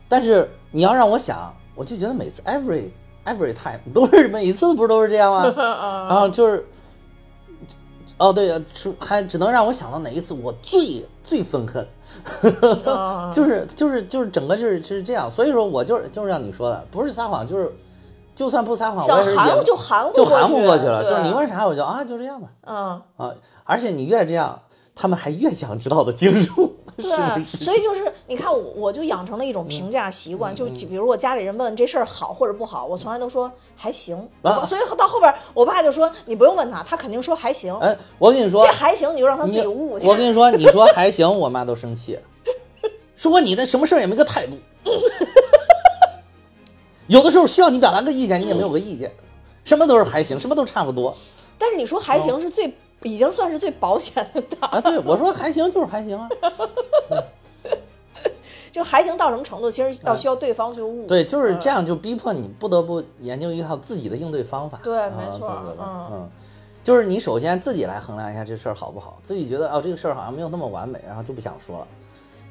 [0.08, 2.90] 但是你要让我想，我就觉得每次 every
[3.24, 5.54] every time 都是每一次不是都是这样吗？
[6.10, 6.66] 然后就是，
[8.18, 8.62] 哦对
[9.00, 11.88] 还只能让我想到哪一次我最最愤恨，
[12.86, 13.32] 啊。
[13.34, 17.72] 就是就是就是整个就是就是这样，所以说我就是就是像你说的，不是撒谎，就是
[18.36, 22.50] 就算不撒谎，想我也是含糊就含糊就含糊过去了，就是你问啥我就啊就这样吧。
[22.68, 24.60] 嗯，啊，而且你越这样，
[24.94, 26.70] 他们还越想知道的清楚，是
[27.08, 27.46] 对？
[27.46, 34.16] 所以就是你看我，我就养成了一种评价习嗯惯，就比如我家里人问这事儿好或者不好，我从来都说还行。
[34.42, 37.76] 啊所以到后边，我爸就说你不用问他，他肯定说还行。
[37.78, 40.08] 哎，我跟你说这，还行，你就让他自己悟去。
[40.08, 42.20] 我跟你说，你说还行，我妈都生气，
[43.16, 44.58] 说你的什么事儿也没个态度。
[47.08, 49.12] 有的时候需要你表达个意见，你也没有个意见，
[49.64, 51.16] 什么都是还行，什么都差不多
[51.58, 52.72] 但是你说还行是最，
[53.04, 54.44] 已经算是最保险的。
[54.60, 54.80] 啊。
[54.82, 56.30] 对我说还行就是还行啊，
[58.72, 61.06] 就还行到什么程度，其实要需要对方去悟。
[61.08, 64.80] 对，就是这样，就逼迫你不得不研究一套自己的应对方法。
[64.84, 66.30] 对啊没错对嗯嗯，
[66.84, 71.88] 就是你首先自己来衡量一下这事儿好不好，自己觉得哦这个事儿好像没有那么完美，然后就不想说了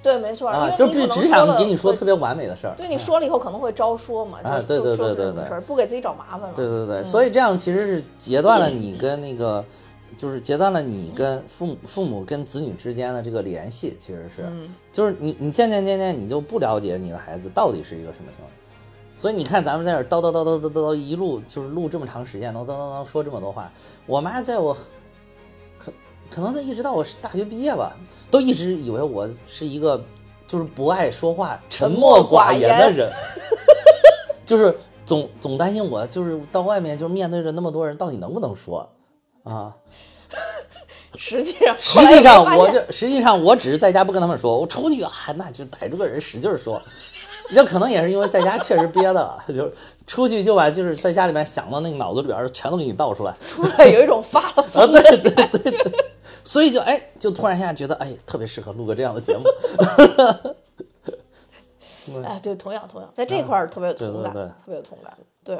[0.01, 2.75] 对，没错，就你可能说是只想给你说特别完美的事儿。
[2.77, 6.53] 对你说了以后可能会招说嘛，就啊对就对对对对不给自己找麻烦了。
[6.55, 9.63] 对对对，所以这样其实是截断了你跟那个，
[10.19, 14.45] 就是截断了你跟父母、父母跟子女之间的这个联系，其实是，
[14.91, 18.51] 就是你你渐渐渐渐你就不了解你的孩子到底是一个什么情况。
[19.15, 23.73] 所以你看，咱们在这叨叨叨叨叨叨叨一路就是录这么长时间，叨叨叨叨说这么多话。
[24.07, 24.77] 我妈在我
[25.79, 25.93] 可
[26.29, 27.97] 可能她一直到我大学毕业吧，
[28.29, 30.05] 都一直以为我是一个
[30.49, 33.09] 就是不爱说话、沉默寡言的人。
[34.45, 38.89] 就是总总担心我就是到外面就是面对着那么多人，到底能不能说
[39.49, 39.75] 啊？
[41.17, 46.81] 实际上，实际上我就实际上我只是在家不跟他们说，我出去啊，那就逮住个人使劲说。
[47.51, 49.73] 那可能也是因为在家确实憋的了，就是
[50.07, 55.93] 出去就把就是在家里面想到那个脑子里边全都给你倒出来，出来有一种发了啊，疯对的对对对，
[56.45, 59.45] 所以就哎，就突然一下觉得哎，特别适合录个这样的节目。
[62.23, 65.59] 哎，对，同样同样，在这块儿特别有同感，对对对特别有同感，对。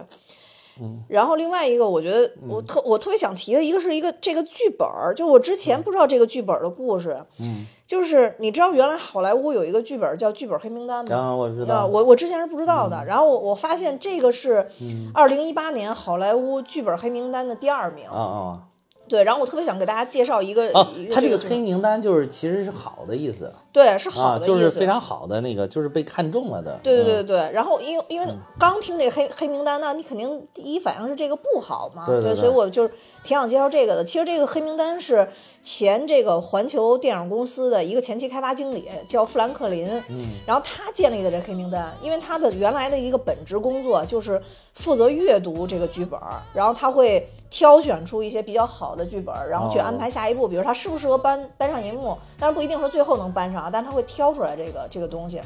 [0.81, 11.17] 嗯，然后另外一个，我觉得我特我特别想提的一个是一个这个剧本儿，就我之前不知道这个剧本儿的故事，嗯，就是你知道原来好莱坞有一个剧本儿叫《剧本黑名单》吗？
[11.17, 14.67] 啊，我知啊，道，我我之前是不知道的，然后我我发现这个是
[15.15, 18.61] 二零一八年好莱坞剧本黑名单的第二名，啊啊
[19.09, 26.79] 对，然后我特别想给大家介绍一个，哦一，个他这个黑名单就是其实是好的意思对是好啊，的意思，就是非常好的那个，就是被看中了的。
[26.83, 27.27] 对对嗯。
[27.27, 27.39] 对。
[27.39, 28.27] 对，然后因为因为
[28.59, 32.91] 刚听这个黑黑名单呢，你肯定第一反应是这个不好嘛，对对对所以我就是
[33.23, 34.03] 挺想介绍这个的。
[34.03, 35.29] 其实这个黑名单是
[35.63, 44.41] 前这个环球电影公司的一个前期开发经理叫富兰克林，嗯，然后他建立的这黑名单，因为他的原来的一个本职工作就是
[44.75, 46.19] 负责阅读这个剧本，
[46.53, 49.83] 然后他会挑选出一些比较好的剧本，然后去哦。
[49.83, 55.41] 安排下一步，比如他适不适合搬搬上银幕，当然不一定说最后能搬上啊，但他会挑出来这个这个东西。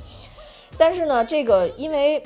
[0.79, 2.23] 但是呢，这个因为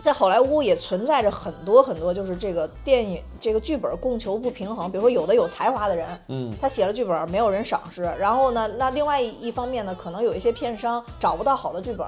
[0.00, 4.90] 在好莱坞也存在着很多很多，就是这个电影这个剧本供求不平衡。
[4.90, 12.06] 比如说，有的有才华的人，嗯，他写了剧本没有人赏识，然后呢，那另外一方面呢，可能有一些片商找不到好的剧本，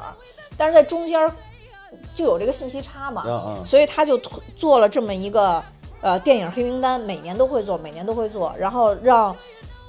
[0.56, 1.30] 但是在中间儿
[2.14, 4.18] 就有这个信息差嘛，嗯嗯所以他就
[4.56, 5.62] 做了这么一个
[6.00, 9.34] 呃电影黑名单，每年都会做，每年都会做，然后让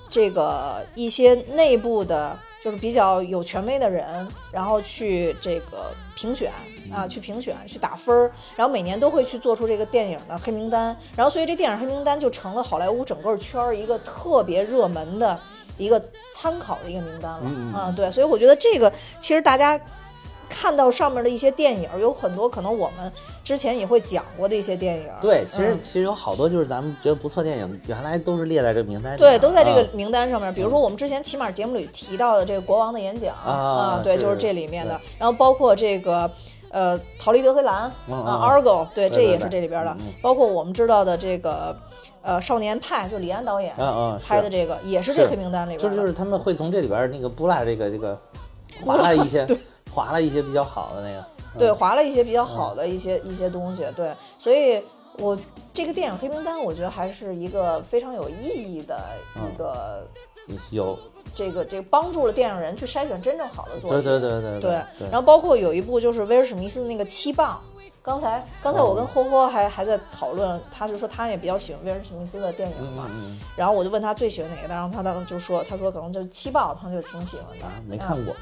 [0.10, 6.50] 这个一些内部的，就是比较有权威的人，然后去这个评选
[6.94, 15.38] 啊，去评选，去打分儿，然后每年都会去做出这个电影的黑名单，然后所以这电影黑名单就成了好莱坞整个圈儿一个特别热门的
[15.78, 16.02] 一个
[16.34, 18.90] 参考的一个名单了、嗯嗯啊，对，所以我觉得这个
[19.20, 19.78] 其实大家。
[20.50, 23.12] 看到上面的一些电影，有很多可能我们
[23.44, 25.08] 之前也会讲过的一些电影。
[25.22, 30.54] 对，其实嗯其实有好多就是咱们觉得不错电影，原来都是列在这个名单里对，都在这个啊名单上面。
[30.54, 35.00] 比如说我们之前起码节目里提到的这个《国王的演讲》啊对，就是这里面的。
[35.20, 36.30] 然后包括这个。
[36.74, 39.96] 呃，逃离德黑兰嗯啊嗯，Argo，对，这也是这里边的。
[40.24, 41.78] 包括我们知道的这个，
[42.24, 45.98] 呃，少年派，就李安导演嗯嗯拍的这个，也是这黑名单里就边的。
[46.02, 48.20] 就是他们会从这里边那个布拉这个这个
[48.84, 49.46] 划了一些，
[49.92, 51.24] 划了一些比较好的那个。
[51.58, 54.84] 对，划了一些比较好的一些一些东西，对，所以
[55.20, 55.38] 我
[55.74, 59.00] 这个电影黑名单，我觉得还是一个非常有意义的
[59.36, 60.06] 一个
[60.72, 60.98] 有，
[61.34, 63.90] 这个这个帮助了电影人去筛选真正好的作品。
[63.90, 65.08] 对对对对对对。
[65.10, 67.62] 然后包括有一部就是威尔史密斯的那个《七磅》，
[68.02, 77.66] 刚才刚才我跟霍霍还还在讨论，他就说他也比较喜欢威尔史密斯的电影嘛，嗯然后我就问他最喜欢哪个，然后他当时就说，他说可能就是《七磅》，他就挺喜欢的。
[77.66, 78.36] 啊，没看过。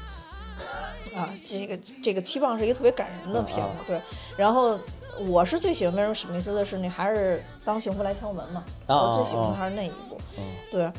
[1.14, 4.00] 啊，这个这个《七磅》是一个特别感人的片子，嗯对。
[4.36, 4.78] 然后
[5.26, 10.18] 我是最喜欢威尔史密斯的是那还是《当幸福来敲门》嘛，啊我最喜欢还是那一部。
[10.38, 10.90] 嗯对，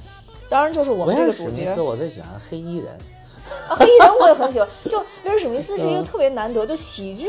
[0.49, 2.97] 当然就是我们这个主角史密斯，我最喜欢黑衣人。
[3.69, 4.67] 啊， 黑衣人我也很喜欢。
[4.89, 7.27] 就威尔史密斯是一个嗯特别难得，就喜剧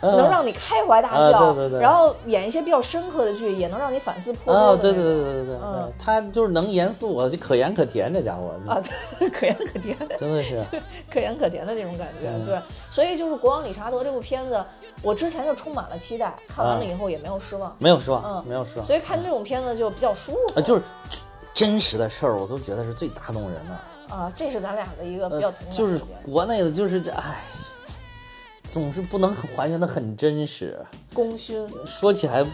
[0.00, 8.80] 嗯能让你开怀大啊笑，对对对然后演一些比较深刻的剧，也能让你反思颇啊，多的对对对对对对，嗯他就是能严肃，就可盐可甜，这家伙啊，
[9.18, 9.96] 对， 可盐可甜。
[10.20, 10.62] 真的是。
[11.10, 12.60] 可盐可甜的那种感觉，嗯对，
[12.90, 14.62] 所以就是《国王理查德》这部片子，
[15.02, 18.86] 我之前就充满了期待，看完了啊以后也没有失望，没有失望，嗯没有失望。
[18.86, 20.82] 所以看这种片子就比较舒服啊，就是
[21.54, 23.76] 真实的事儿，我都觉得是最打动人的。
[24.08, 27.42] 啊，这是咱俩的一个比呃较同，就是国内的，就是这，哎，
[28.66, 30.78] 总是不能很还原的很真实。
[31.14, 32.44] 功勋，说起来，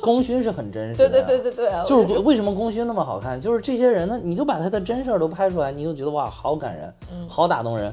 [0.00, 3.40] 功勋是很真实对的， 对对对对，就是为什么功勋那么好看？
[3.40, 7.92] 就是这些人呢，你就把他的真事儿都拍出来，你就觉得哇，好感人，嗯好打动人。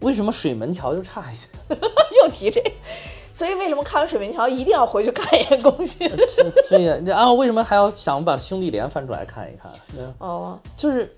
[0.00, 1.36] 为什么水门桥就差一
[1.76, 1.80] 点？
[2.24, 2.60] 又提这，
[3.32, 6.10] 所以为什么看完《水门桥》一定要回去看一眼功勋？
[6.36, 9.70] 这这也这啊，为什么还要想把兄弟连翻出来看一看？
[9.94, 11.16] 对哦，就是，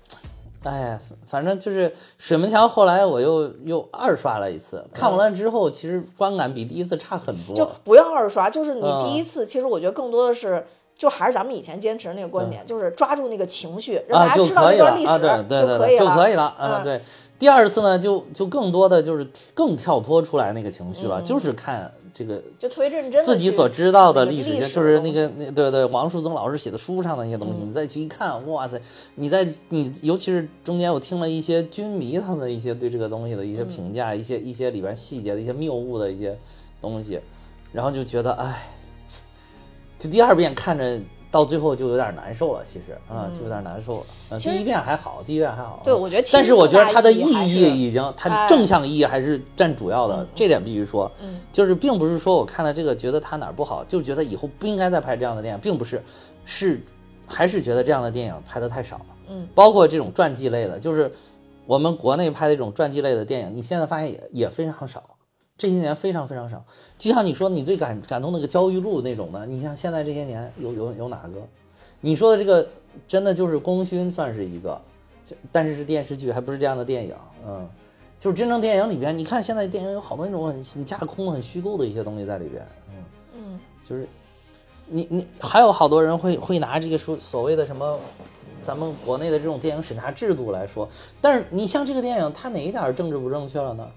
[0.65, 2.67] 哎呀，反正就是水门桥。
[2.67, 7.55] 后来我又又二刷了一次，看完了之后，其实观感比第一次差很多。
[7.55, 10.65] 就不要二刷，就是你嗯第一次，其实我觉得更多的是。
[10.97, 17.01] 就还是咱们以前坚持的那个观点，就是抓住那个情绪，让大家知道这段历史啊，对对就对对，就可以了，可以了啊，嗯对。
[17.37, 28.81] 第二次呢，就就更多的就是更跳脱出来那个情绪了，就是看这个就特别认真自己所知道的历史，就是那个那对对王树增老师写的书上的那些东西，你再去一看，哇塞！
[29.15, 36.39] 你在你尤其是中间我听了一些军迷他们的一些对这个东西的一些评价，一些一些里边细节的一些谬误的一些
[36.79, 37.19] 东西，
[37.73, 38.69] 然后就觉得哎，
[39.99, 40.97] 就第二遍看着
[41.35, 44.03] 到最后就有点难受了，其实啊，嗯就有点难受了。
[44.29, 45.81] 嗯第一遍还好，第一遍还好。
[45.83, 51.11] 对我觉得其实但是我觉得它的意义已经，它哎正向意义还是占主要的，嗯这点必须说。
[51.21, 56.01] 嗯就是并不是说我看了这个觉得它哪儿不好，就觉得以后不应该再拍这样的电影，并不是，
[56.45, 56.81] 是
[57.27, 59.05] 还是觉得这样的电影拍的太少了。
[59.27, 61.11] 嗯，包括这种传记类的，就是
[61.65, 65.03] 我们国内拍的这种传记类的电影，你现在发现也也非常少，
[65.57, 66.63] 这些年非常非常少。
[66.97, 71.41] 就像你说你最感感动那个焦裕禄那种的，你像现在这些年有有有哪个？
[72.01, 72.67] 你说的这个
[73.07, 74.79] 真的就是功勋算是一个，
[75.25, 77.15] 就但是是电视剧，还不是这样的电影，
[77.47, 77.67] 嗯。
[78.17, 83.03] 就是真正电影里边，你看现在电影有好多那种很很架空、很虚构的一些东西在里边，嗯
[83.35, 84.07] 嗯，就是
[84.87, 87.99] 你你还有好多人会会拿这个说所谓的什么
[88.63, 90.89] 咱们国内的这种电影审查制度来说，
[91.21, 93.87] 但是你像这个电影，它哪一点政治不正确了呢？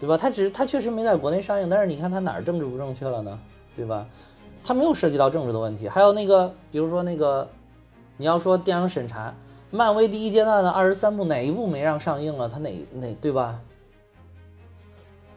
[0.00, 0.16] 对吧？
[0.16, 3.38] 它只是它确实没在国内上映，但是你看它哪儿政治不正确了呢？
[3.76, 4.06] 对吧？
[4.64, 5.88] 它没有涉及到政治的问题。
[5.88, 7.48] 还有那个，比如说那个，
[8.16, 9.34] 你要说电影审查，
[9.70, 12.48] 漫威第一阶段的二十三部哪一部没让上映了？
[12.48, 13.60] 它哪哪对吧？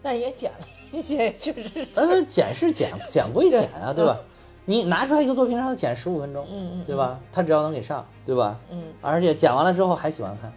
[0.01, 1.95] 但是也剪了一些，确实是。
[1.95, 4.17] 但是剪是剪，剪归剪啊，对吧？
[4.65, 7.19] 你拿出来一个作品让他剪十五分钟，嗯嗯对吧？
[7.31, 8.57] 他只要能给上，对吧？
[8.71, 10.51] 嗯，而且剪完了之后还喜欢看，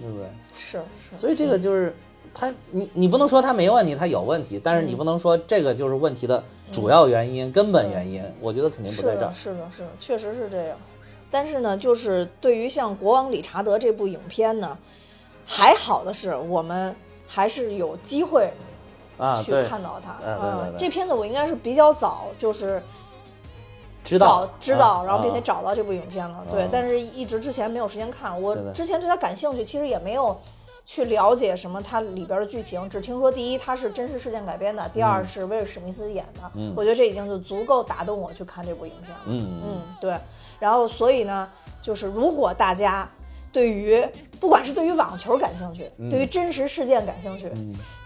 [0.00, 0.26] 对不对？
[0.52, 0.80] 是
[1.10, 1.16] 是。
[1.16, 1.94] 所以这个就是
[2.34, 8.22] 他，你你不能说他没问题，他有问题，但是你不能说这个就是问题的主要原因、根本原因。
[8.40, 9.34] 我觉得肯定不是在这儿的，。
[9.34, 10.76] 是的，是的，确实是这样。
[11.30, 14.76] 但是呢，就是对于像《国王理查德》这部影片呢，
[15.44, 16.94] 还好的是我们
[17.26, 18.50] 还是有机会
[19.18, 20.16] 啊，去，看到它。
[20.24, 22.82] 嗯这片子我应该是比较早就是
[24.04, 26.46] 知道知道，啊然后并且啊找到这部影片了。
[26.50, 28.40] 对啊，但是一直之前没有时间看。
[28.40, 30.34] 我之前对他感兴趣，其实也没有
[30.90, 36.50] 去了解什么它里边的剧情，只听说第一它是真实事件改编的，第二是威尔史密斯演的。
[36.54, 39.20] 嗯我觉得这已经就足够打动我去看这部影片了。
[39.26, 40.16] 嗯嗯，对。
[40.58, 41.46] 然后所以呢，
[41.82, 43.06] 就是如果大家
[43.52, 44.02] 对于
[44.40, 47.52] 不管是对于网球感兴趣，嗯对于真实事件感兴趣，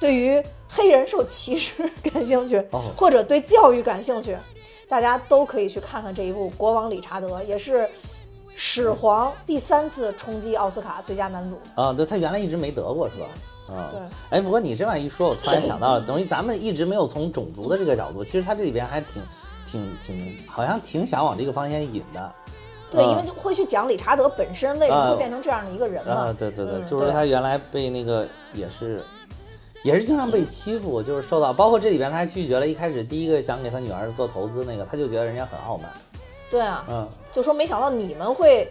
[0.00, 4.36] 对于黑人受歧视感兴趣，哦或者对教育感兴趣，
[4.88, 7.88] 大家都可以去看看这一部《国王理查德》，也是
[8.54, 11.58] 始皇第三次冲击奥斯卡最佳男主。
[11.74, 13.26] 啊，对他原来一直没得过是吧？
[13.74, 14.00] 啊，对。
[14.30, 19.22] 哎，不过你这么一说，我突然想到了，等于咱们一直没有从种族的这个角度，其实他这里边还挺、
[19.64, 22.32] 挺、挺，好像挺想往这个方向引的。
[22.90, 26.14] 对，啊因为就会去讲理查德本身为什么啊会变成这样的一个人嘛。
[26.14, 29.02] 啊，对对对，嗯就是说他原来被那个也是，
[29.82, 35.90] 也是经常被欺负，就是受到，包括这里边他还拒绝了一开始第一个想给他女儿做投资那个，他就觉得人家很傲慢。
[36.52, 38.70] 对啊，嗯，就说没想到你们会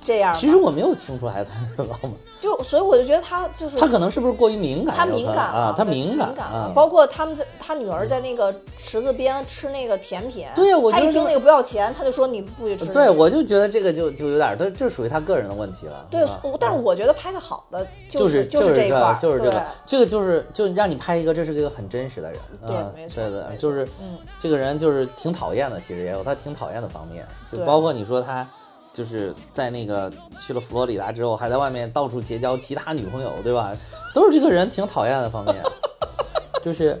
[0.00, 0.34] 这样。
[0.34, 4.96] 其实我没有听出来他很浪漫，就所以我就觉得他就是他可能是不是过于敏感？
[4.96, 12.86] 他敏感啊，他敏感感啊，包括他们在他女儿在那个池子边吃那个甜品，对呀我他一听那个不要钱，他就说你不许吃。
[12.86, 16.06] 对，我就觉得这个就就有点儿，这这属于他个人的问题了。
[16.10, 16.26] 对
[16.58, 28.48] 但是我觉得拍的好的就是就是这一块就是这个，这个就是就让你拍一个，这是个很真实的人，对啊没错对对，就是嗯这个人就是挺讨厌的，其实也有他挺讨厌的方面，就包括你说他
[28.92, 30.10] 就是在那个
[30.40, 33.72] 去了佛罗里达之后，还在外面到处结交其他女朋友，对吧？
[34.14, 35.62] 都是这个人挺讨厌的方面，
[36.62, 37.00] 就是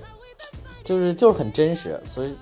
[0.84, 2.36] 就是就是很真实，所以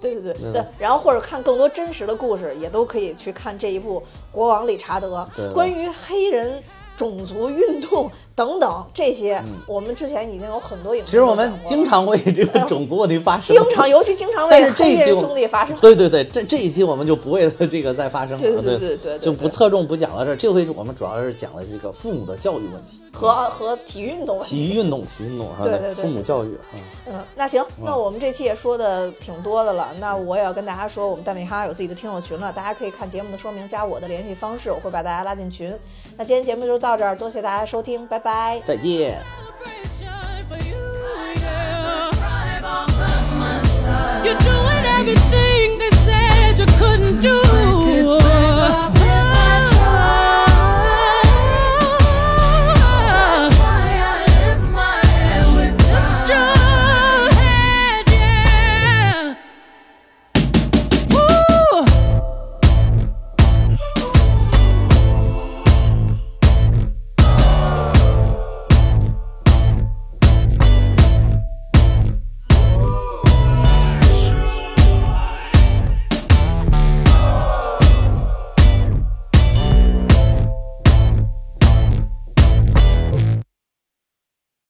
[0.00, 0.52] 对对对对。
[0.52, 4.00] 对，然后或者看更多真实的故事，也都可以去看这一部
[4.30, 6.62] 《国王理查德》，关于黑人
[6.96, 15.76] 种族运动等等这些，我们之前已经有很多影其实我们经常为这个种族问题发声，经常，尤其经常为这黑人兄弟发声。
[15.80, 20.36] 对对对，这这一期我们就不为了这个再发声了，对对对对就不侧重不讲到这儿。
[20.36, 24.40] 这回我们主要是讲的这个父母的教育问题，和和体育运动。
[24.40, 26.76] 体育运动、体育运动啊，对对对父母教育啊，
[27.06, 35.74] 嗯，那行，那我们这期也说的挺多的了，那我也要跟大家说，我们蛋米哈有自己的听友群了，大家可以看节目的说明，加我的联系方式，我会把大家拉进群。
[36.18, 39.20] 那今天节目就到这儿多谢大家收听拜拜再见
[44.24, 47.36] You're doing everything they said you couldn't do